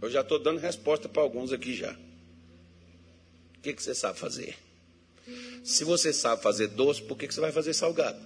[0.01, 1.91] Eu já estou dando resposta para alguns aqui já.
[1.91, 4.57] O que, que você sabe fazer?
[5.61, 8.17] Se você sabe fazer doce, por que, que você vai fazer salgado?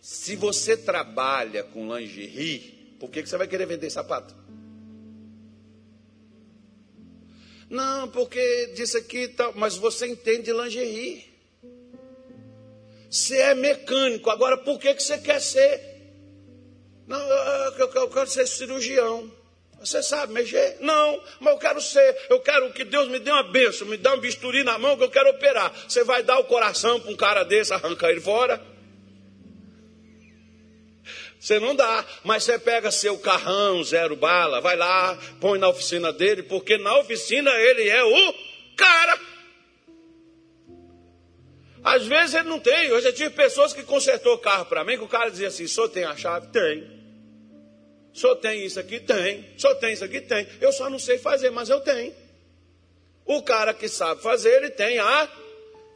[0.00, 4.32] Se você trabalha com lingerie, por que, que você vai querer vender sapato?
[7.68, 11.24] Não, porque disse aqui tal, mas você entende de lingerie.
[13.10, 15.82] Você é mecânico, agora por que, que você quer ser?
[17.08, 19.28] Não, eu, eu, eu quero ser cirurgião.
[19.80, 20.76] Você sabe mexer?
[20.78, 24.10] Não, mas eu quero ser, eu quero que Deus me dê uma bênção, me dê
[24.10, 25.74] um bisturi na mão que eu quero operar.
[25.88, 28.62] Você vai dar o coração para um cara desse, arrancar ele fora?
[31.42, 36.12] Você não dá, mas você pega seu carrão, zero bala, vai lá, põe na oficina
[36.12, 38.34] dele, porque na oficina ele é o
[38.76, 39.18] cara.
[41.82, 42.86] Às vezes ele não tem.
[42.86, 45.88] Eu já tive pessoas que consertou carro para mim, que o cara dizia assim: só
[45.88, 46.46] tem a chave?
[46.52, 46.88] Tem.
[48.12, 49.00] Só tem isso aqui?
[49.00, 49.44] Tem.
[49.56, 50.20] Só tem isso aqui?
[50.20, 50.46] Tem.
[50.60, 52.14] Eu só não sei fazer, mas eu tenho.
[53.26, 55.28] O cara que sabe fazer, ele tem a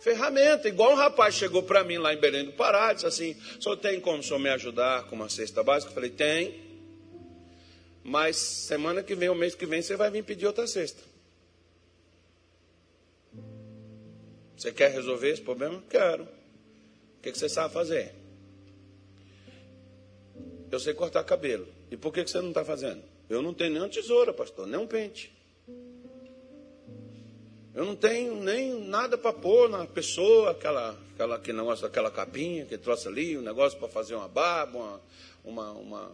[0.00, 0.68] ferramenta.
[0.68, 4.00] Igual um rapaz chegou para mim lá em Belém do Pará, disse assim: só tem
[4.00, 5.90] como o senhor me ajudar com uma cesta básica?
[5.90, 6.66] Eu falei: tem.
[8.02, 11.02] Mas semana que vem, o mês que vem, você vai vir pedir outra cesta.
[14.56, 15.82] Você quer resolver esse problema?
[15.90, 16.24] Quero.
[16.24, 16.28] O
[17.20, 18.14] que, você sabe fazer?
[20.70, 21.68] Eu sei cortar cabelo.
[21.90, 23.02] E por que, que você não está fazendo?
[23.28, 25.35] Eu não tenho nem uma tesoura, pastor, nem um pente.
[27.76, 32.64] Eu não tenho nem nada para pôr na pessoa, aquela, aquela que negócio daquela capinha
[32.64, 35.00] que trouxe ali, um negócio para fazer uma barba, uma,
[35.44, 36.12] uma, uma,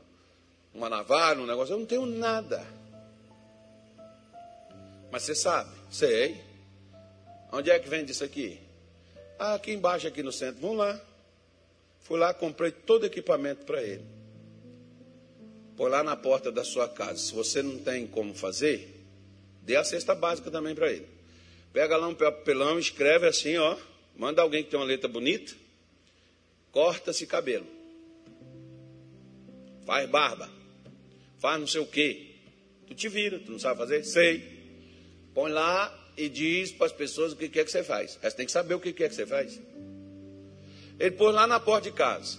[0.75, 1.75] uma navalha, um negócio.
[1.75, 2.67] Eu não tenho nada.
[5.13, 5.71] Mas você sabe?
[5.89, 6.43] Sei.
[7.53, 8.59] Onde é que vende isso aqui?
[9.39, 10.61] Ah, aqui embaixo, aqui no centro.
[10.61, 11.01] Vamos lá.
[12.01, 14.05] Fui lá, comprei todo o equipamento para ele.
[15.77, 17.19] Põe lá na porta da sua casa.
[17.19, 19.07] Se você não tem como fazer,
[19.63, 21.12] dê a cesta básica também para ele.
[21.73, 23.77] Pega lá um papelão, escreve assim, ó.
[24.17, 25.55] Manda alguém que tem uma letra bonita.
[26.71, 27.67] Corta-se cabelo.
[29.87, 30.51] Faz barba.
[31.39, 32.27] Faz não sei o quê.
[32.87, 34.05] Tu te vira, tu não sabe fazer?
[34.05, 34.63] Sei.
[35.35, 38.19] Põe lá e diz para as pessoas o que é que você faz.
[38.21, 39.61] Você tem que saber o que é que você faz.
[40.99, 42.39] Ele pôs lá na porta de casa.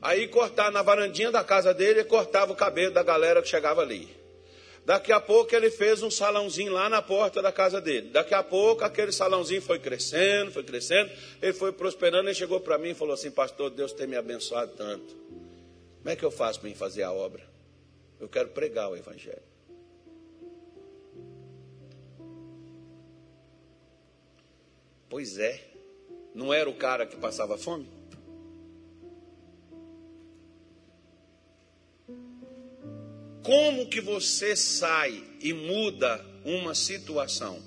[0.00, 3.80] Aí cortar na varandinha da casa dele, ele cortava o cabelo da galera que chegava
[3.80, 4.08] ali.
[4.84, 8.08] Daqui a pouco ele fez um salãozinho lá na porta da casa dele.
[8.08, 11.10] Daqui a pouco aquele salãozinho foi crescendo, foi crescendo,
[11.40, 12.28] ele foi prosperando.
[12.28, 15.14] Ele chegou para mim e falou assim: Pastor, Deus tem me abençoado tanto.
[15.98, 17.48] Como é que eu faço para fazer a obra?
[18.18, 19.42] Eu quero pregar o Evangelho.
[25.08, 25.60] Pois é,
[26.34, 28.01] não era o cara que passava fome?
[33.42, 37.60] Como que você sai e muda uma situação?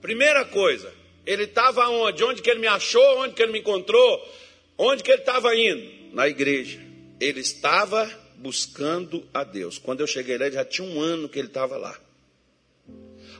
[0.00, 0.92] Primeira coisa,
[1.26, 2.24] Ele estava onde?
[2.24, 3.20] Onde que ele me achou?
[3.20, 4.34] Onde que ele me encontrou?
[4.78, 6.14] Onde que ele estava indo?
[6.14, 6.80] Na igreja.
[7.20, 9.76] Ele estava buscando a Deus.
[9.76, 11.98] Quando eu cheguei lá, já tinha um ano que ele estava lá.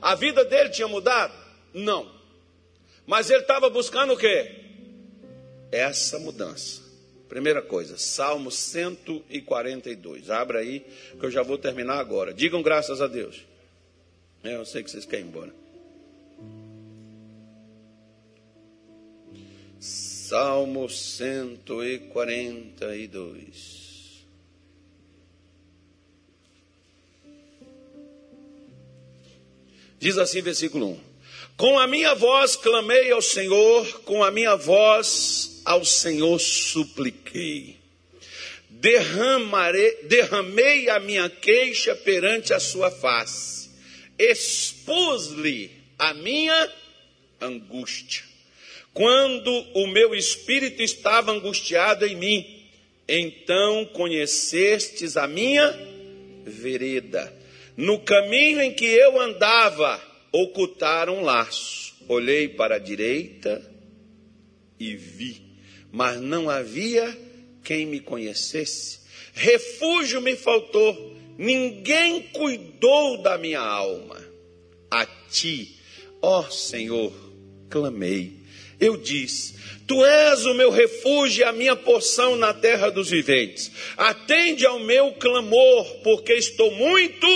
[0.02, 1.32] A vida dele tinha mudado?
[1.72, 2.12] Não.
[3.06, 4.64] Mas ele estava buscando o quê?
[5.72, 6.82] Essa mudança.
[7.28, 10.30] Primeira coisa, Salmo 142.
[10.30, 10.80] Abra aí,
[11.18, 12.32] que eu já vou terminar agora.
[12.32, 13.44] Digam graças a Deus.
[14.42, 15.52] É, eu sei que vocês querem ir embora.
[19.78, 23.78] Salmo 142.
[29.98, 31.00] Diz assim, versículo 1:
[31.56, 37.76] Com a minha voz clamei ao Senhor, com a minha voz ao Senhor supliquei.
[38.70, 43.70] Derramarei, derramei a minha queixa perante a sua face,
[44.18, 46.72] expus-lhe a minha
[47.40, 48.22] angústia.
[48.94, 52.66] Quando o meu espírito estava angustiado em mim,
[53.06, 55.70] então conhecestes a minha
[56.44, 57.38] vereda
[57.78, 60.02] no caminho em que eu andava,
[60.32, 61.94] ocultaram um laço.
[62.08, 63.64] Olhei para a direita
[64.80, 65.47] e vi,
[65.92, 67.16] mas não havia
[67.64, 69.00] quem me conhecesse.
[69.34, 74.16] Refúgio me faltou, ninguém cuidou da minha alma.
[74.90, 75.76] A ti,
[76.20, 77.12] ó Senhor,
[77.68, 78.38] clamei.
[78.80, 79.54] Eu disse:
[79.86, 83.70] Tu és o meu refúgio e a minha porção na terra dos viventes.
[83.96, 87.26] Atende ao meu clamor, porque estou muito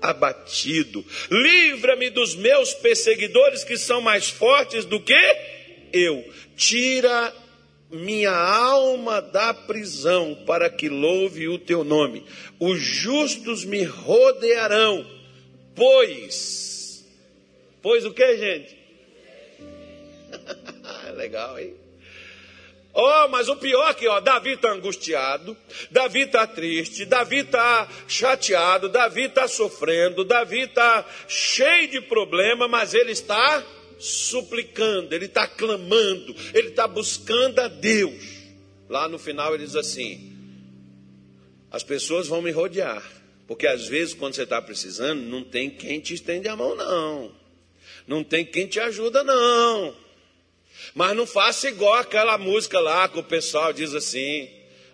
[0.00, 1.04] abatido.
[1.30, 5.14] Livra-me dos meus perseguidores que são mais fortes do que
[5.92, 6.24] eu.
[6.56, 7.34] Tira
[7.90, 12.24] minha alma da prisão para que louve o teu nome.
[12.60, 15.06] Os justos me rodearão,
[15.74, 17.06] pois.
[17.80, 18.76] Pois o que, gente?
[21.16, 21.74] Legal, hein?
[23.00, 25.56] Oh, mas o pior é que, ó, Davi está angustiado,
[25.88, 32.94] Davi está triste, Davi está chateado, Davi está sofrendo, Davi está cheio de problema, mas
[32.94, 33.62] ele está
[33.98, 38.38] suplicando, ele está clamando, ele está buscando a Deus.
[38.88, 40.36] Lá no final ele diz assim:
[41.70, 43.02] as pessoas vão me rodear,
[43.46, 47.34] porque às vezes quando você está precisando, não tem quem te estende a mão, não,
[48.06, 49.94] não tem quem te ajuda, não.
[50.94, 54.48] Mas não faça igual aquela música lá que o pessoal diz assim.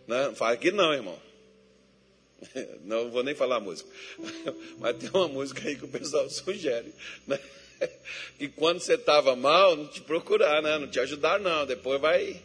[0.06, 0.26] Né?
[0.26, 1.18] Não fala aqui não, irmão.
[2.84, 3.88] Não vou nem falar a música.
[4.78, 6.92] Mas tem uma música aí que o pessoal sugere.
[7.26, 7.38] Né?
[8.38, 10.78] Que quando você estava mal, não te procurar, né?
[10.78, 11.66] não te ajudar, não.
[11.66, 12.40] Depois vai.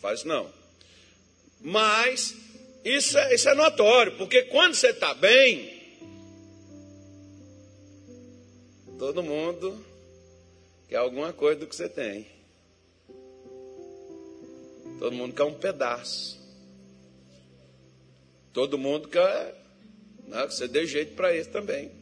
[0.00, 0.50] Faz não.
[1.60, 2.34] Mas
[2.84, 5.78] isso é, isso é notório, porque quando você está bem,
[8.98, 9.84] todo mundo
[10.88, 12.26] quer alguma coisa do que você tem.
[14.98, 16.38] Todo mundo quer um pedaço.
[18.52, 19.54] Todo mundo quer
[20.26, 21.97] né, que você dê jeito para isso também.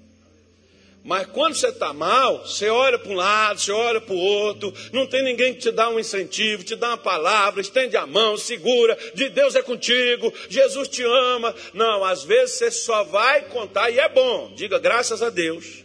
[1.06, 4.74] Mas quando você está mal, você olha para um lado, você olha para o outro,
[4.92, 8.36] não tem ninguém que te dá um incentivo, te dá uma palavra, estende a mão,
[8.36, 11.54] segura, de Deus é contigo, Jesus te ama.
[11.72, 15.84] Não, às vezes você só vai contar e é bom, diga graças a Deus.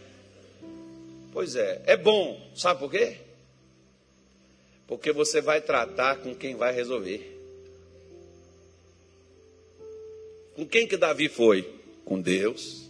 [1.32, 3.18] Pois é, é bom, sabe por quê?
[4.88, 7.38] Porque você vai tratar com quem vai resolver.
[10.56, 11.72] Com quem que Davi foi?
[12.04, 12.81] Com Deus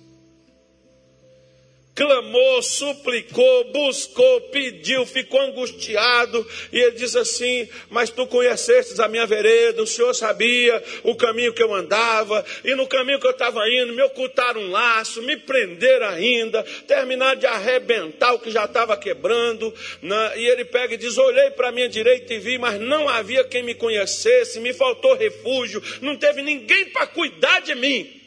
[1.95, 9.27] clamou, suplicou, buscou, pediu, ficou angustiado, e ele diz assim: Mas tu conhecestes a minha
[9.27, 13.69] vereda, o Senhor sabia o caminho que eu andava, e no caminho que eu estava
[13.69, 18.97] indo, me ocultaram um laço, me prenderam ainda, terminaram de arrebentar o que já estava
[18.97, 20.33] quebrando, né?
[20.37, 23.45] e ele pega e diz: Olhei para a minha direita e vi, mas não havia
[23.45, 28.22] quem me conhecesse, me faltou refúgio, não teve ninguém para cuidar de mim.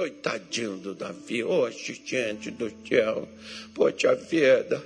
[0.00, 3.28] Coitadinho do Davi, oxe, gente do céu,
[3.74, 4.82] poxa vida,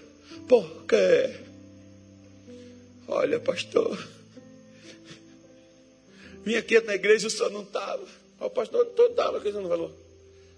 [0.49, 1.37] por quê?
[3.07, 3.97] Olha, pastor,
[6.43, 8.05] vim aqui na igreja e o senhor não estava.
[8.41, 9.97] O pastor todo estava, que você não falou.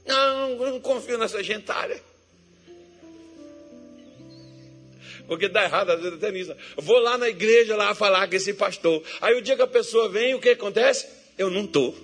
[0.06, 2.00] Não, não, não confio nessa gentalha.
[5.26, 6.56] Porque dá errado às vezes até nisso.
[6.78, 9.02] Vou lá na igreja lá falar com esse pastor.
[9.20, 11.06] Aí o dia que a pessoa vem, o que acontece?
[11.36, 11.94] Eu não estou.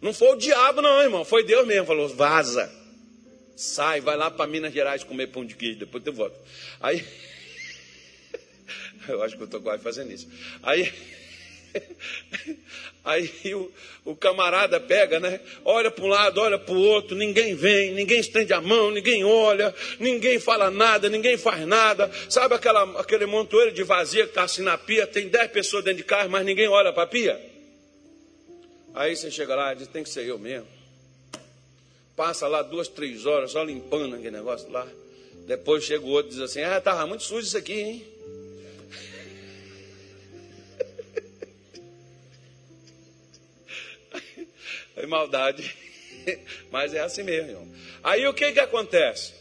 [0.00, 1.24] Não foi o diabo, não, irmão.
[1.24, 1.86] Foi Deus mesmo.
[1.86, 2.70] Falou: vaza.
[3.56, 5.78] Sai, vai lá para Minas Gerais comer pão de queijo.
[5.78, 6.38] Depois tu volta.
[6.80, 7.04] Aí.
[9.08, 10.28] Eu acho que eu estou quase fazendo isso.
[10.62, 10.92] Aí.
[13.04, 13.72] Aí o,
[14.04, 15.40] o camarada pega, né?
[15.64, 19.24] Olha para um lado, olha para o outro, ninguém vem, ninguém estende a mão, ninguém
[19.24, 22.10] olha, ninguém fala nada, ninguém faz nada.
[22.28, 25.98] Sabe aquela, aquele montoeiro de vazia que está assim na pia, tem dez pessoas dentro
[25.98, 27.49] de casa, mas ninguém olha para a pia?
[28.94, 30.68] Aí você chega lá e diz, tem que ser eu mesmo.
[32.16, 34.86] Passa lá duas, três horas só limpando aquele negócio lá.
[35.46, 38.06] Depois chega o outro e diz assim, ah, estava muito sujo isso aqui, hein?
[44.96, 45.74] É maldade.
[46.70, 47.68] Mas é assim mesmo, irmão.
[48.02, 49.32] Aí o que que acontece?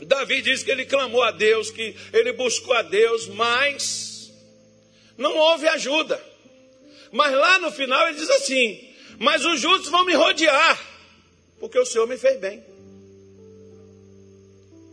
[0.00, 4.32] Davi diz que ele clamou a Deus, que ele buscou a Deus, mas
[5.16, 6.29] não houve ajuda.
[7.12, 10.80] Mas lá no final ele diz assim: Mas os justos vão me rodear,
[11.58, 12.62] porque o Senhor me fez bem.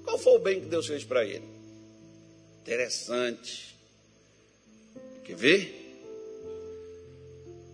[0.04, 1.44] Qual foi o bem que Deus fez para ele?
[2.62, 3.76] Interessante.
[5.24, 5.88] Quer ver?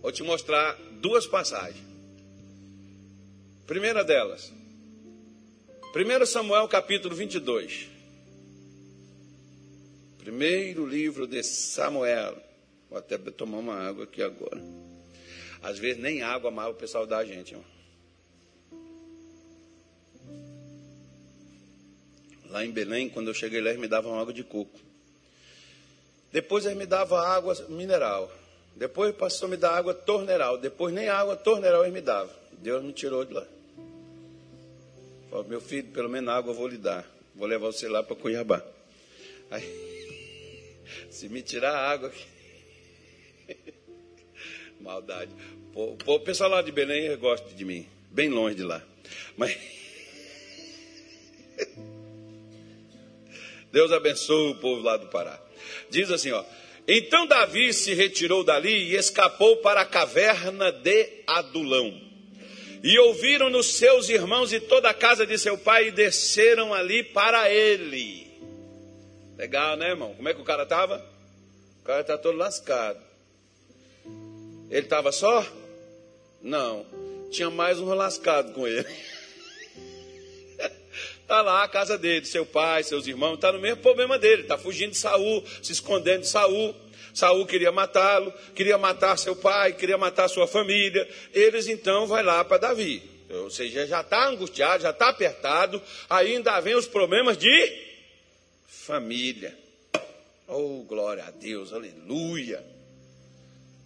[0.02, 1.82] Vou te mostrar duas passagens.
[3.66, 4.52] Primeira delas,
[5.94, 7.88] 1 Samuel capítulo 22.
[10.18, 12.36] Primeiro livro de Samuel.
[12.94, 14.62] Vou até tomar uma água aqui agora.
[15.60, 17.52] Às vezes nem água mais o pessoal dá a gente.
[17.52, 17.66] Irmão.
[22.50, 24.78] Lá em Belém, quando eu cheguei lá, eles me davam água de coco.
[26.30, 28.32] Depois eles me davam água mineral.
[28.76, 30.56] Depois passou a me dar água torneral.
[30.58, 32.32] Depois nem água torneral eles me davam.
[32.52, 33.44] Deus me tirou de lá.
[35.30, 37.04] Falou, meu filho, pelo menos água eu vou lhe dar.
[37.34, 38.64] Vou levar você lá para Cuiabá.
[39.50, 40.78] Aí,
[41.10, 42.34] se me tirar a água aqui.
[44.84, 45.32] Maldade.
[45.74, 47.86] O, pessoal lá de Belém gosta de mim.
[48.10, 48.82] Bem longe de lá.
[49.34, 49.56] Mas.
[53.72, 55.40] Deus abençoe o povo lá do Pará.
[55.90, 56.44] Diz assim, ó.
[56.86, 61.98] Então Davi se retirou dali e escapou para a caverna de Adulão.
[62.82, 67.02] E ouviram nos seus irmãos e toda a casa de seu pai e desceram ali
[67.02, 68.30] para ele.
[69.38, 70.12] Legal, né, irmão?
[70.14, 71.02] Como é que o cara estava?
[71.80, 73.03] O cara está todo lascado.
[74.70, 75.46] Ele estava só?
[76.42, 76.86] Não.
[77.30, 78.86] Tinha mais um lascado com ele.
[81.20, 84.56] Está lá a casa dele, seu pai, seus irmãos, está no mesmo problema dele, está
[84.56, 86.74] fugindo de Saul, se escondendo de Saul.
[87.12, 91.08] Saul queria matá-lo, queria matar seu pai, queria matar sua família.
[91.32, 93.02] Eles então vai lá para Davi.
[93.30, 97.82] Ou seja, já está angustiado, já está apertado, ainda vem os problemas de
[98.66, 99.56] família.
[100.46, 102.73] Oh, glória a Deus, aleluia.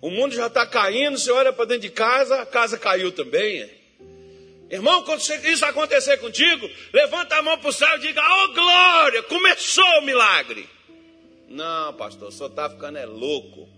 [0.00, 3.68] O mundo já está caindo, você olha para dentro de casa, a casa caiu também.
[4.70, 9.22] Irmão, quando isso acontecer contigo, levanta a mão para o céu e diga: Oh glória,
[9.24, 10.68] começou o milagre.
[11.48, 13.68] Não, pastor, senhor está ficando é louco.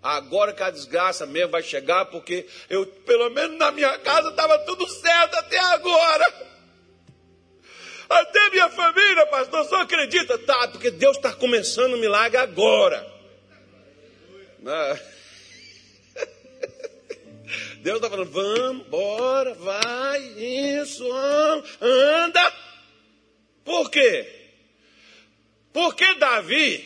[0.00, 4.58] Agora que a desgraça mesmo vai chegar, porque eu, pelo menos na minha casa, estava
[4.60, 6.48] tudo certo até agora.
[8.08, 10.38] Até minha família, pastor, só acredita?
[10.38, 13.04] Tá, porque Deus está começando o milagre agora.
[14.64, 14.98] Ah.
[17.82, 21.04] Deus está falando, vamos, bora, vai, isso,
[21.80, 22.52] anda.
[23.64, 24.26] Por quê?
[25.72, 26.84] Porque Davi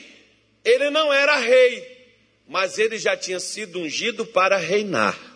[0.64, 2.14] ele não era rei,
[2.48, 5.31] mas ele já tinha sido ungido para reinar.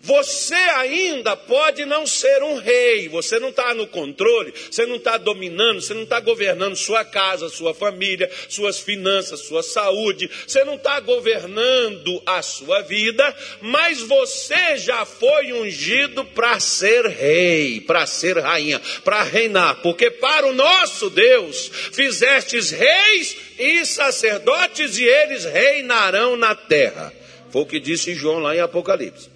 [0.00, 5.16] Você ainda pode não ser um rei, você não está no controle, você não está
[5.16, 10.74] dominando, você não está governando sua casa, sua família, suas finanças, sua saúde, você não
[10.74, 18.38] está governando a sua vida, mas você já foi ungido para ser rei, para ser
[18.38, 26.36] rainha, para reinar, porque para o nosso Deus fizestes reis e sacerdotes e eles reinarão
[26.36, 27.12] na terra.
[27.50, 29.35] Foi o que disse João lá em Apocalipse.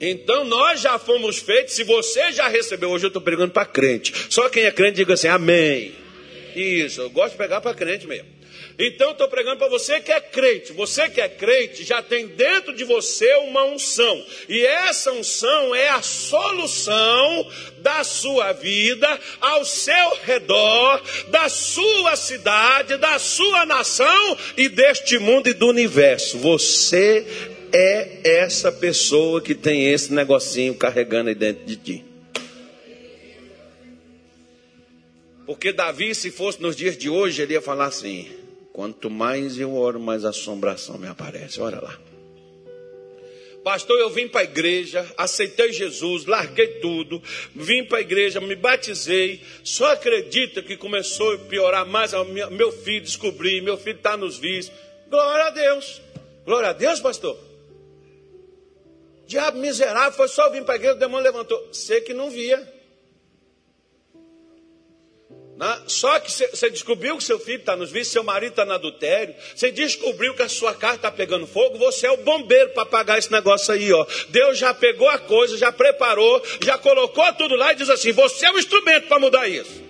[0.00, 4.12] Então nós já fomos feitos, se você já recebeu, hoje eu estou pregando para crente.
[4.28, 5.94] Só quem é crente diga assim, amém.
[6.54, 8.36] Isso, eu gosto de pegar para crente mesmo.
[8.78, 10.72] Então estou pregando para você que é crente.
[10.74, 14.24] Você que é crente já tem dentro de você uma unção.
[14.48, 22.98] E essa unção é a solução da sua vida, ao seu redor, da sua cidade,
[22.98, 26.38] da sua nação e deste mundo e do universo.
[26.38, 32.04] Você é essa pessoa que tem esse negocinho carregando aí dentro de ti.
[35.44, 38.28] Porque Davi, se fosse nos dias de hoje, ele ia falar assim:
[38.72, 41.60] quanto mais eu oro, mais assombração me aparece.
[41.60, 41.98] Olha lá.
[43.62, 47.20] Pastor, eu vim para a igreja, aceitei Jesus, larguei tudo,
[47.54, 49.42] vim para a igreja, me batizei.
[49.62, 52.12] Só acredita que começou a piorar mais.
[52.52, 54.74] Meu filho descobri, meu filho está nos vícios.
[55.10, 56.00] Glória a Deus.
[56.44, 57.45] Glória a Deus, pastor.
[59.26, 61.68] Diabo miserável, foi só vir para a igreja, o demônio levantou.
[61.72, 62.76] Você que não via.
[65.56, 65.82] Né?
[65.86, 69.34] Só que você descobriu que seu filho está nos vícios, seu marido está no adultério,
[69.54, 73.18] você descobriu que a sua casa está pegando fogo, você é o bombeiro para apagar
[73.18, 74.06] esse negócio aí, ó.
[74.28, 78.46] Deus já pegou a coisa, já preparou, já colocou tudo lá e diz assim: você
[78.46, 79.86] é o instrumento para mudar isso.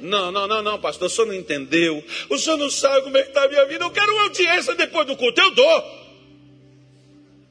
[0.00, 2.04] Não, não, não, não, pastor, o senhor não entendeu.
[2.28, 3.84] O senhor não sabe como é que está a minha vida.
[3.84, 6.01] Eu quero uma audiência depois do culto, eu dou.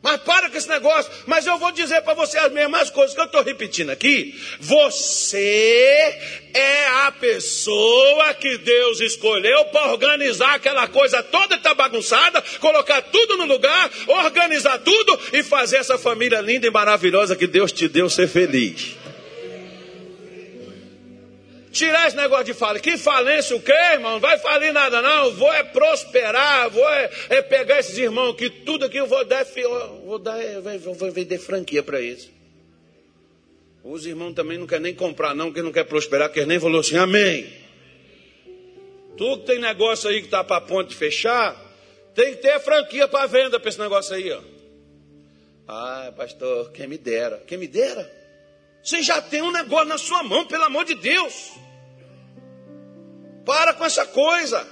[0.01, 1.11] Mas para com esse negócio.
[1.27, 4.39] Mas eu vou dizer para você as mesmas coisas que eu estou repetindo aqui.
[4.59, 6.17] Você
[6.53, 13.01] é a pessoa que Deus escolheu para organizar aquela coisa toda que está bagunçada, colocar
[13.03, 17.87] tudo no lugar, organizar tudo e fazer essa família linda e maravilhosa que Deus te
[17.87, 19.00] deu ser feliz.
[21.71, 22.79] Tirar esse negócio de falha.
[22.79, 24.13] Que falência o quê, irmão?
[24.13, 25.31] Não vai falir nada, não.
[25.31, 29.45] Vou é prosperar, vou é, é pegar esses irmãos que tudo aqui eu vou dar,
[30.05, 30.37] vou dar,
[30.79, 32.29] vou, vou vender franquia para isso.
[33.83, 36.81] Os irmãos também não querem nem comprar, não, porque não quer prosperar, quer nem falou
[36.81, 37.51] assim, amém.
[39.17, 41.55] Tu que tem negócio aí que está para ponto de fechar,
[42.13, 44.41] tem que ter franquia para venda para esse negócio aí, ó.
[45.67, 48.20] Ah, pastor, quem me dera, quem me dera.
[48.83, 51.51] Você já tem um negócio na sua mão, pelo amor de Deus.
[53.45, 54.67] Para com essa coisa.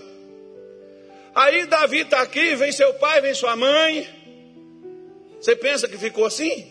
[1.36, 4.08] Aí Davi está aqui, vem seu pai, vem sua mãe.
[5.40, 6.68] Você pensa que ficou assim?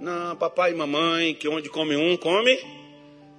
[0.00, 2.58] Não, papai e mamãe, que onde come um, come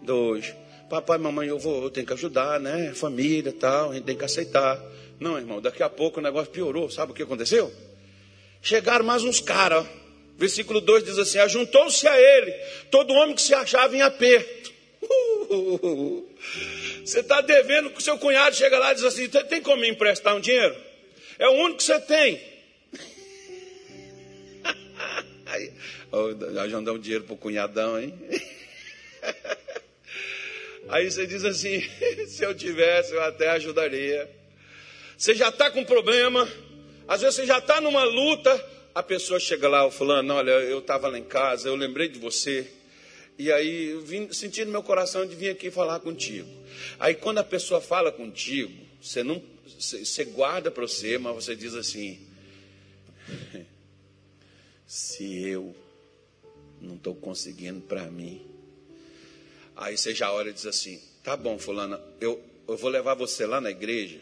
[0.02, 0.54] dois.
[0.90, 2.94] Papai e mamãe, eu vou, eu tenho que ajudar, né?
[2.94, 4.82] Família tal, a gente tem que aceitar.
[5.20, 6.90] Não, irmão, daqui a pouco o negócio piorou.
[6.90, 7.72] Sabe o que aconteceu?
[8.62, 9.86] Chegaram mais uns caras,
[10.38, 12.52] Versículo 2 diz assim: Ajuntou-se a ele
[12.92, 14.72] todo homem que se achava em aperto.
[17.04, 19.90] Você está devendo que o seu cunhado chega lá e diz assim: Tem como me
[19.90, 20.76] emprestar um dinheiro?
[21.40, 22.42] É o único que você tem.
[25.46, 25.72] Aí,
[26.70, 28.14] já um dinheiro para o cunhadão, hein?
[30.90, 31.82] Aí você diz assim:
[32.28, 34.30] se eu tivesse, eu até ajudaria.
[35.18, 36.48] Você já está com problema,
[37.08, 38.54] às vezes você já está numa luta,
[38.98, 42.68] a pessoa chega lá, fulano, olha, eu estava lá em casa, eu lembrei de você.
[43.38, 46.50] E aí, vim, senti no meu coração de vir aqui falar contigo.
[47.00, 49.40] Aí, quando a pessoa fala contigo, você não,
[49.78, 52.20] você guarda para você, mas você diz assim:
[54.88, 55.76] se eu
[56.82, 58.42] não estou conseguindo para mim,
[59.76, 63.46] aí você já olha e diz assim: tá bom, fulana, eu, eu vou levar você
[63.46, 64.20] lá na igreja.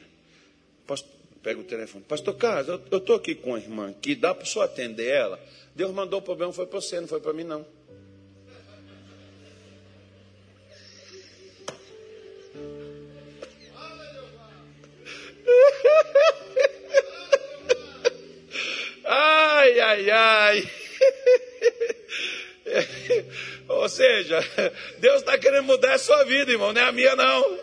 [0.85, 1.05] Posso,
[1.45, 2.03] pega o telefone.
[2.03, 5.39] Pastor Carlos, eu estou aqui com a irmã que dá para senhor atender ela?
[5.75, 7.63] Deus mandou o problema, foi para você, não foi para mim não.
[19.07, 20.71] Ai, ai, ai.
[23.69, 24.39] Ou seja,
[24.97, 27.59] Deus está querendo mudar a sua vida, irmão, não é a minha não.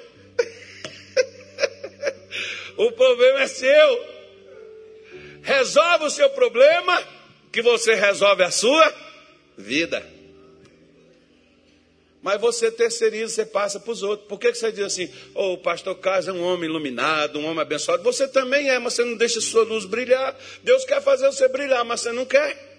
[2.82, 4.12] O problema é seu.
[5.42, 7.02] Resolve o seu problema,
[7.52, 8.92] que você resolve a sua
[9.56, 10.04] vida.
[12.20, 14.28] Mas você terceiriza, você passa para os outros.
[14.28, 17.60] Por que você diz assim, oh, o pastor Carlos é um homem iluminado, um homem
[17.60, 18.02] abençoado?
[18.02, 20.36] Você também é, mas você não deixa sua luz brilhar.
[20.62, 22.70] Deus quer fazer você brilhar, mas você não quer.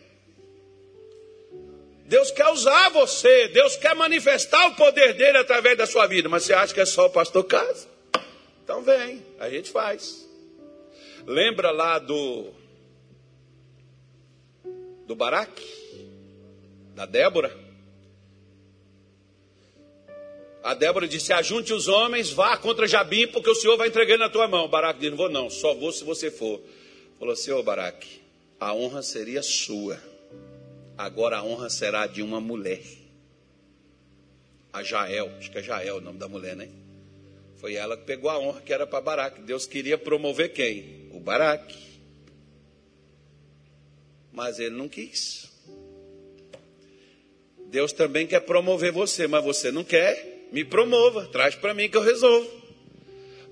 [2.06, 6.44] Deus quer usar você, Deus quer manifestar o poder dele através da sua vida, mas
[6.44, 7.93] você acha que é só o pastor Carlos?
[8.64, 10.28] Então vem, a gente faz.
[11.28, 12.50] Lembra lá do
[15.06, 15.64] do Baraque?
[16.96, 17.54] Da Débora?
[20.64, 24.30] A Débora disse: Ajunte os homens, vá contra Jabim, porque o Senhor vai entregar na
[24.30, 24.70] tua mão.
[24.70, 26.62] Baraque disse: Não vou, não, só vou se você for.
[27.20, 28.22] Falou Ô Baraque,
[28.60, 30.02] a honra seria sua,
[30.98, 32.82] agora a honra será de uma mulher.
[34.72, 36.70] A Jael, acho que é Jael o nome da mulher, né?
[37.64, 39.40] Foi ela que pegou a honra que era para Baraque.
[39.40, 41.08] Deus queria promover quem?
[41.14, 41.78] O Baraque.
[44.34, 45.50] Mas ele não quis.
[47.68, 50.50] Deus também quer promover você, mas você não quer?
[50.52, 52.52] Me promova, traz para mim que eu resolvo.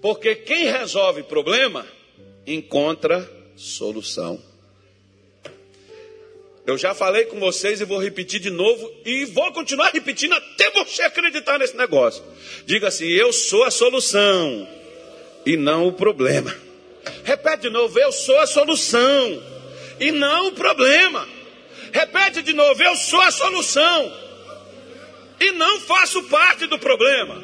[0.02, 1.88] Porque quem resolve problema
[2.46, 4.44] encontra solução.
[6.66, 10.70] Eu já falei com vocês e vou repetir de novo e vou continuar repetindo até
[10.72, 12.24] você acreditar nesse negócio.
[12.66, 14.68] Diga assim: Eu sou a solução
[15.46, 16.56] e não o problema.
[17.24, 19.44] Repete de novo: Eu sou a solução
[20.00, 21.28] e não o problema.
[21.92, 24.14] Repete de novo: Eu sou a solução
[25.40, 27.44] e não faço parte do problema.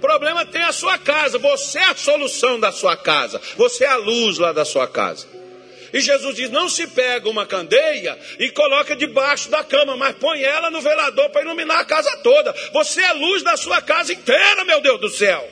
[0.00, 1.38] Problema tem a sua casa.
[1.38, 3.40] Você é a solução da sua casa.
[3.56, 5.26] Você é a luz lá da sua casa.
[5.92, 10.42] E Jesus diz: não se pega uma candeia e coloca debaixo da cama, mas põe
[10.42, 12.54] ela no velador para iluminar a casa toda.
[12.72, 15.48] Você é luz da sua casa inteira, meu Deus do céu.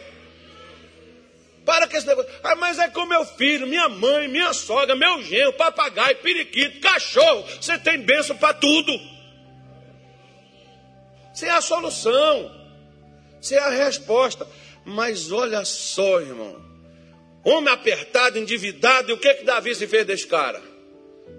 [1.65, 2.31] Para com esse negócio.
[2.43, 7.45] Ah, mas é com meu filho, minha mãe, minha sogra, meu genro, papagaio, periquito, cachorro.
[7.61, 8.91] Você tem bênção para tudo.
[11.35, 12.51] Você é a solução.
[13.39, 14.47] Você é a resposta.
[14.83, 16.68] Mas olha só, irmão.
[17.49, 20.63] Homem apertado, endividado, e o que que Davi se fez desse cara?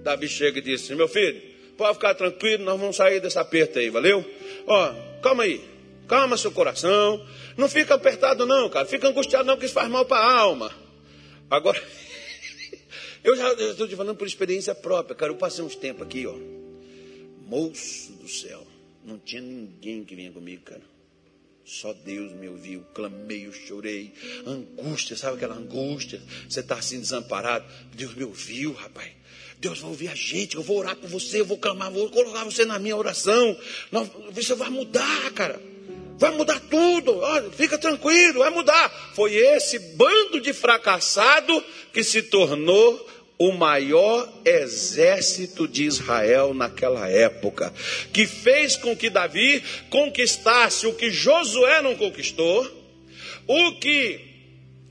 [0.01, 1.39] Davi chega e disse: Meu filho,
[1.77, 4.25] pode ficar tranquilo, nós vamos sair desse aperto aí, valeu?
[4.65, 5.61] Ó, calma aí,
[6.07, 7.23] calma seu coração.
[7.55, 8.87] Não fica apertado, não, cara.
[8.87, 10.73] Fica angustiado, não, porque isso faz mal para a alma.
[11.47, 11.79] Agora,
[13.23, 15.31] eu já estou te falando por experiência própria, cara.
[15.31, 16.35] Eu passei uns tempos aqui, ó.
[17.45, 18.65] Moço do céu.
[19.05, 20.81] Não tinha ninguém que vinha comigo, cara.
[21.69, 24.11] Só Deus me ouviu, clamei, eu chorei.
[24.43, 26.19] Angústia, sabe aquela angústia?
[26.49, 27.63] Você está assim desamparado.
[27.93, 29.11] Deus me ouviu, rapaz.
[29.59, 30.55] Deus vai ouvir a gente.
[30.55, 33.55] Eu vou orar por você, eu vou clamar, vou colocar você na minha oração.
[34.31, 35.61] Você vai mudar, cara.
[36.17, 37.19] Vai mudar tudo.
[37.19, 38.89] Olha, fica tranquilo, vai mudar.
[39.13, 41.63] Foi esse bando de fracassado
[41.93, 43.07] que se tornou
[43.39, 47.73] o maior exército de Israel naquela época,
[48.11, 52.69] que fez com que Davi conquistasse o que Josué não conquistou,
[53.47, 54.19] o que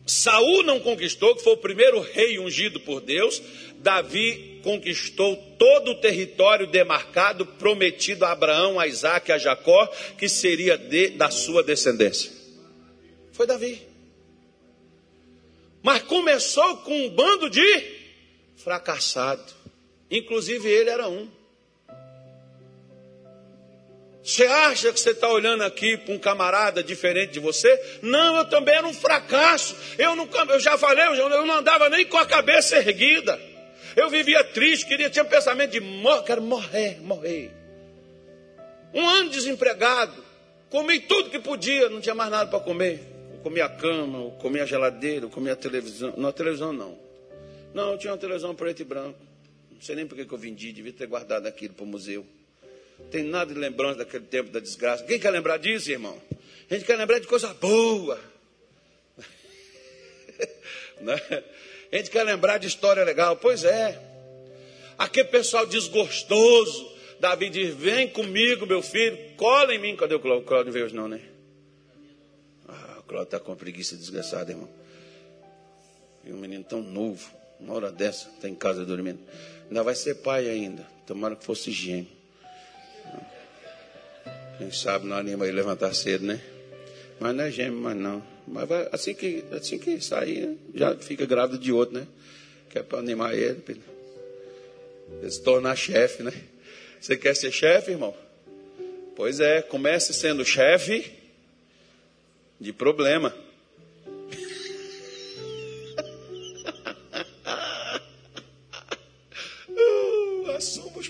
[0.07, 3.43] Saul não conquistou, que foi o primeiro rei ungido por Deus,
[3.81, 9.87] Davi conquistou todo o território demarcado, prometido a Abraão, a Isaac e a Jacó,
[10.17, 12.33] que seria de, da sua descendência.
[13.31, 13.83] Foi Davi.
[15.83, 17.98] Mas começou com um bando de
[18.59, 19.43] fracassado.
[20.11, 21.29] Inclusive ele era um.
[24.23, 27.99] Você acha que você está olhando aqui para um camarada diferente de você?
[28.03, 29.75] Não, eu também era um fracasso.
[29.97, 33.41] Eu, nunca, eu já falei, eu não andava nem com a cabeça erguida.
[33.97, 37.51] Eu vivia triste, queria, tinha pensamento de morrer, quero morrer, morrer.
[38.93, 40.23] Um ano desempregado,
[40.69, 43.01] comi tudo que podia, não tinha mais nada para comer.
[43.33, 46.13] Eu comia a cama, eu comia a geladeira, eu comia a televisão.
[46.17, 47.08] Não, a televisão não.
[47.79, 49.21] Não, eu tinha uma televisão preto e branco.
[49.71, 52.27] Não sei nem por que eu vendi, devia ter guardado aquilo para o museu.
[53.09, 55.05] Tem nada de lembrança daquele tempo da desgraça.
[55.05, 56.21] Quem quer lembrar disso, irmão?
[56.69, 58.21] A gente quer lembrar de coisa boa.
[61.01, 61.15] Né?
[61.93, 63.37] A gente quer lembrar de história legal.
[63.37, 63.97] Pois é.
[64.99, 66.93] Aquele pessoal desgostoso.
[67.21, 69.95] Davi diz: Vem comigo, meu filho, cola em mim.
[69.95, 70.43] Cadê o Cláudio?
[70.43, 71.21] O Cláudio não veio hoje, não, né?
[72.67, 74.69] Ah, o Cláudio está com preguiça desgraçada, irmão.
[76.25, 77.39] E um menino tão novo.
[77.61, 79.19] Uma hora dessa, está em casa dormindo.
[79.69, 80.87] Ainda vai ser pai ainda.
[81.07, 82.19] Tomara que fosse gêmeo.
[84.59, 86.41] Quem sabe não anima ele levantar cedo, né?
[87.21, 88.23] Mas não é gêmeo, mas não.
[88.47, 92.07] Mas vai, assim, que, assim que sair, já fica grávida de outro, né?
[92.71, 96.33] Que é para animar ele, para ele se tornar chefe, né?
[97.01, 98.15] Você quer ser chefe, irmão?
[99.15, 101.13] Pois é, comece sendo chefe
[102.61, 103.35] de problema.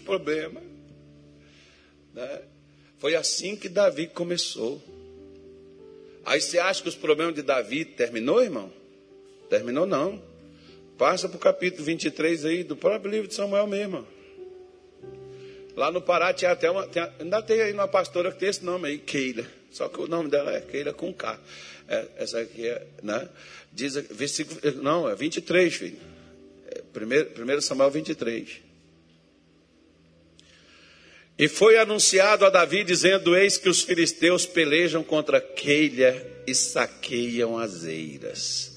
[0.05, 0.61] Problema.
[2.15, 2.43] Né?
[2.99, 4.83] Foi assim que Davi começou.
[6.25, 8.73] Aí você acha que os problemas de Davi terminou, irmão?
[9.49, 10.23] Terminou não.
[10.99, 14.07] Passa para o capítulo 23 aí do próprio livro de Samuel mesmo.
[15.77, 16.89] Lá no Pará tinha até uma.
[17.21, 19.47] Ainda tem aí uma pastora que tem esse nome aí, Keila.
[19.71, 21.39] Só que o nome dela é Keila com K.
[21.87, 23.29] É, essa aqui é, né?
[23.73, 25.99] Diz, versículo, não, é 23, filho.
[26.67, 28.68] É, primeiro, primeiro Samuel 23.
[31.39, 37.57] E foi anunciado a Davi, dizendo: Eis que os filisteus pelejam contra Keila e saqueiam
[37.57, 38.77] as eiras.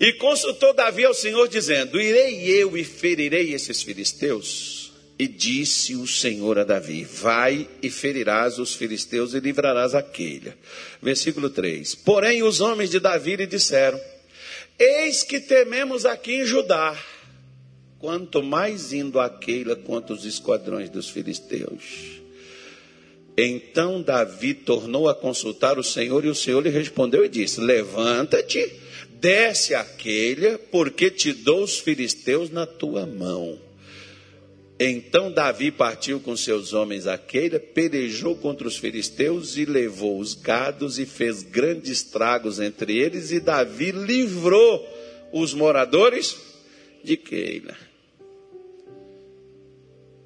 [0.00, 4.92] E consultou Davi ao Senhor, dizendo: Irei eu e ferirei esses filisteus?
[5.16, 10.56] E disse o Senhor a Davi: Vai e ferirás os filisteus e livrarás a Keila.
[11.00, 14.00] Versículo 3: Porém, os homens de Davi lhe disseram:
[14.76, 17.00] Eis que tememos aqui em Judá
[18.04, 22.20] quanto mais indo a Keila contra os esquadrões dos filisteus.
[23.34, 28.70] Então Davi tornou a consultar o Senhor e o Senhor lhe respondeu e disse: Levanta-te,
[29.18, 33.58] desce a Keila, porque te dou os filisteus na tua mão.
[34.78, 40.34] Então Davi partiu com seus homens a Keila, pelejou contra os filisteus e levou os
[40.34, 44.86] gados e fez grandes estragos entre eles, e Davi livrou
[45.32, 46.36] os moradores
[47.02, 47.93] de Keila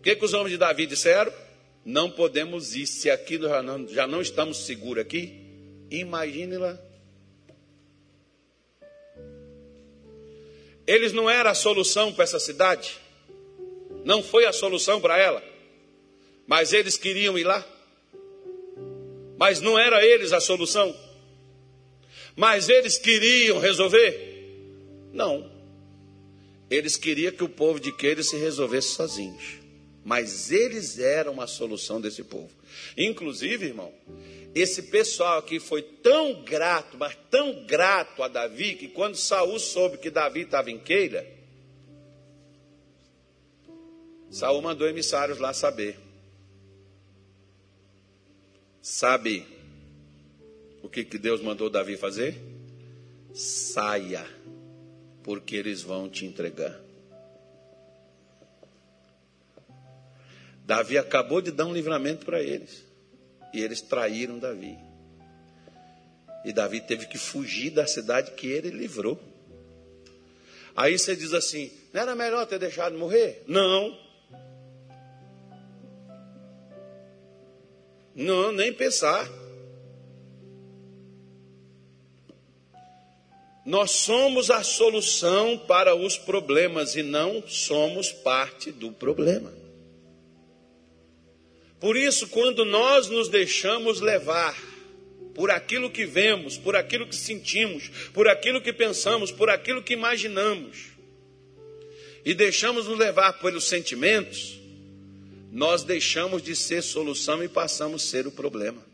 [0.08, 1.30] que, que os homens de Davi disseram?
[1.84, 5.34] Não podemos ir, se aqui já não, já não estamos seguros aqui,
[5.90, 6.78] imagine lá.
[10.86, 12.98] Eles não eram a solução para essa cidade,
[14.02, 15.42] não foi a solução para ela,
[16.46, 17.62] mas eles queriam ir lá,
[19.36, 20.96] mas não era eles a solução,
[22.34, 24.56] mas eles queriam resolver,
[25.12, 25.52] não,
[26.70, 29.67] eles queriam que o povo de Queira se resolvesse sozinhos.
[30.04, 32.50] Mas eles eram a solução desse povo.
[32.96, 33.92] Inclusive, irmão,
[34.54, 39.98] esse pessoal aqui foi tão grato, mas tão grato a Davi, que quando Saul soube
[39.98, 41.26] que Davi estava em Queira,
[44.30, 45.98] Saul mandou emissários lá saber.
[48.82, 49.46] Sabe
[50.82, 52.36] o que, que Deus mandou Davi fazer?
[53.34, 54.26] Saia,
[55.22, 56.87] porque eles vão te entregar.
[60.68, 62.84] Davi acabou de dar um livramento para eles.
[63.54, 64.76] E eles traíram Davi.
[66.44, 69.18] E Davi teve que fugir da cidade que ele livrou.
[70.76, 73.42] Aí você diz assim: não era melhor ter deixado morrer?
[73.46, 73.98] Não.
[78.14, 79.26] Não, nem pensar.
[83.64, 89.67] Nós somos a solução para os problemas e não somos parte do problema.
[91.80, 94.56] Por isso, quando nós nos deixamos levar
[95.34, 99.92] por aquilo que vemos, por aquilo que sentimos, por aquilo que pensamos, por aquilo que
[99.92, 100.88] imaginamos,
[102.24, 104.58] e deixamos nos levar pelos sentimentos,
[105.52, 108.84] nós deixamos de ser solução e passamos a ser o problema.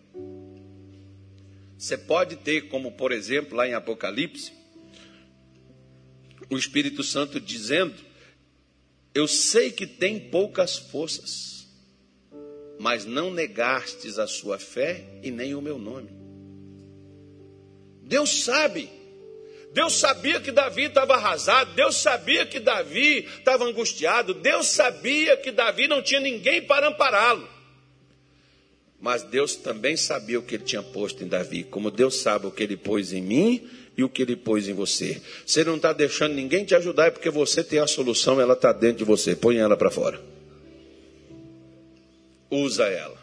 [1.79, 4.53] Você pode ter, como por exemplo, lá em Apocalipse,
[6.51, 7.95] o Espírito Santo dizendo:
[9.15, 11.54] Eu sei que tem poucas forças
[12.85, 16.11] mas não negastes a sua fé e nem o meu nome.
[18.03, 18.91] Deus sabe.
[19.73, 25.51] Deus sabia que Davi estava arrasado, Deus sabia que Davi estava angustiado, Deus sabia que
[25.51, 27.49] Davi não tinha ninguém para ampará-lo.
[29.01, 32.51] Mas Deus também sabia o que ele tinha posto em Davi, como Deus sabe o
[32.51, 33.67] que ele pôs em mim
[33.97, 35.23] e o que ele pôs em você.
[35.47, 38.75] Você não está deixando ninguém te ajudar, é porque você tem a solução, ela está
[38.75, 39.35] dentro de você.
[39.35, 40.34] Põe ela para fora
[42.55, 43.23] usa ela.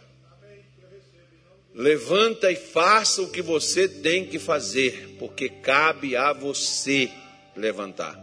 [1.73, 7.09] Levanta e faça o que você tem que fazer, porque cabe a você
[7.55, 8.19] levantar.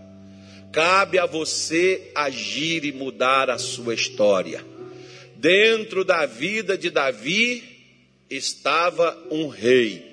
[0.70, 4.64] Cabe a você agir e mudar a sua história.
[5.34, 7.62] Dentro da vida de Davi
[8.28, 10.04] estava um rei,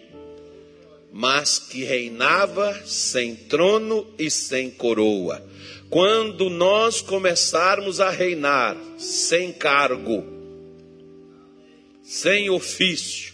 [1.12, 5.44] mas que reinava sem trono e sem coroa.
[5.90, 10.35] Quando nós começarmos a reinar sem cargo,
[12.06, 13.34] sem ofício,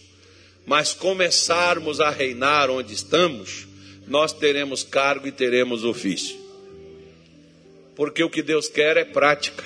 [0.66, 3.68] mas começarmos a reinar onde estamos,
[4.08, 6.40] nós teremos cargo e teremos ofício.
[7.96, 9.64] Porque o que Deus quer é prática.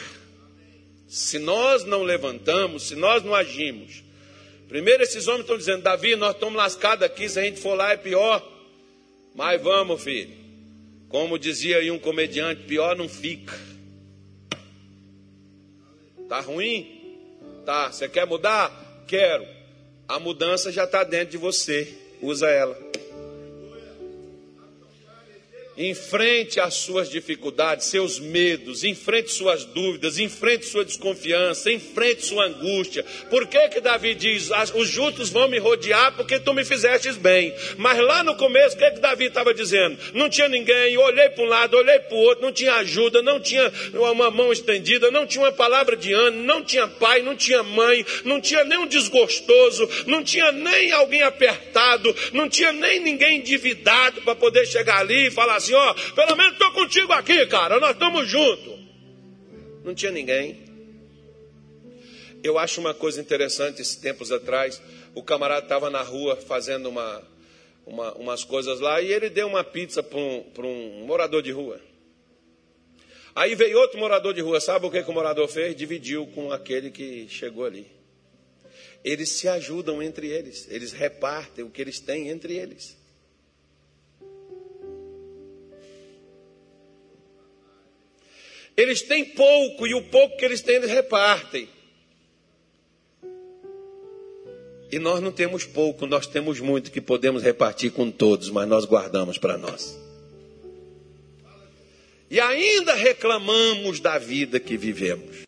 [1.07, 4.03] Se nós não levantamos, se nós não agimos,
[4.67, 7.91] primeiro esses homens estão dizendo: Davi, nós estamos lascados aqui, se a gente for lá
[7.91, 8.43] é pior.
[9.35, 10.33] Mas vamos, filho.
[11.07, 13.57] Como dizia aí um comediante, pior não fica.
[16.27, 16.99] Tá ruim?
[17.65, 17.91] Tá.
[17.91, 18.84] Você quer mudar?
[19.07, 19.45] Quero.
[20.07, 21.93] A mudança já está dentro de você.
[22.21, 22.77] Usa ela.
[25.77, 33.03] Enfrente as suas dificuldades, seus medos, enfrente suas dúvidas, enfrente sua desconfiança, enfrente sua angústia.
[33.29, 37.53] Por que que Davi diz, os justos vão me rodear porque tu me fizestes bem?
[37.77, 39.97] Mas lá no começo, o que que Davi estava dizendo?
[40.13, 43.41] Não tinha ninguém, olhei para um lado, olhei para o outro, não tinha ajuda, não
[43.41, 47.61] tinha uma mão estendida, não tinha uma palavra de ânimo, não tinha pai, não tinha
[47.63, 53.39] mãe, não tinha nem um desgostoso, não tinha nem alguém apertado, não tinha nem ninguém
[53.39, 57.79] endividado para poder chegar ali e falar assim, ó, pelo menos estou contigo aqui, cara,
[57.79, 58.79] nós estamos juntos.
[59.83, 60.63] Não tinha ninguém.
[62.43, 64.81] Eu acho uma coisa interessante, esses tempos atrás,
[65.15, 67.23] o camarada estava na rua fazendo uma,
[67.85, 71.79] uma, umas coisas lá e ele deu uma pizza para um, um morador de rua.
[73.35, 75.75] Aí veio outro morador de rua, sabe o que, que o morador fez?
[75.75, 77.87] Dividiu com aquele que chegou ali.
[79.03, 82.97] Eles se ajudam entre eles, eles repartem o que eles têm entre eles.
[88.75, 91.69] Eles têm pouco e o pouco que eles têm eles repartem.
[94.91, 98.85] E nós não temos pouco, nós temos muito que podemos repartir com todos, mas nós
[98.85, 99.97] guardamos para nós.
[102.29, 105.35] E ainda reclamamos da vida que vivemos.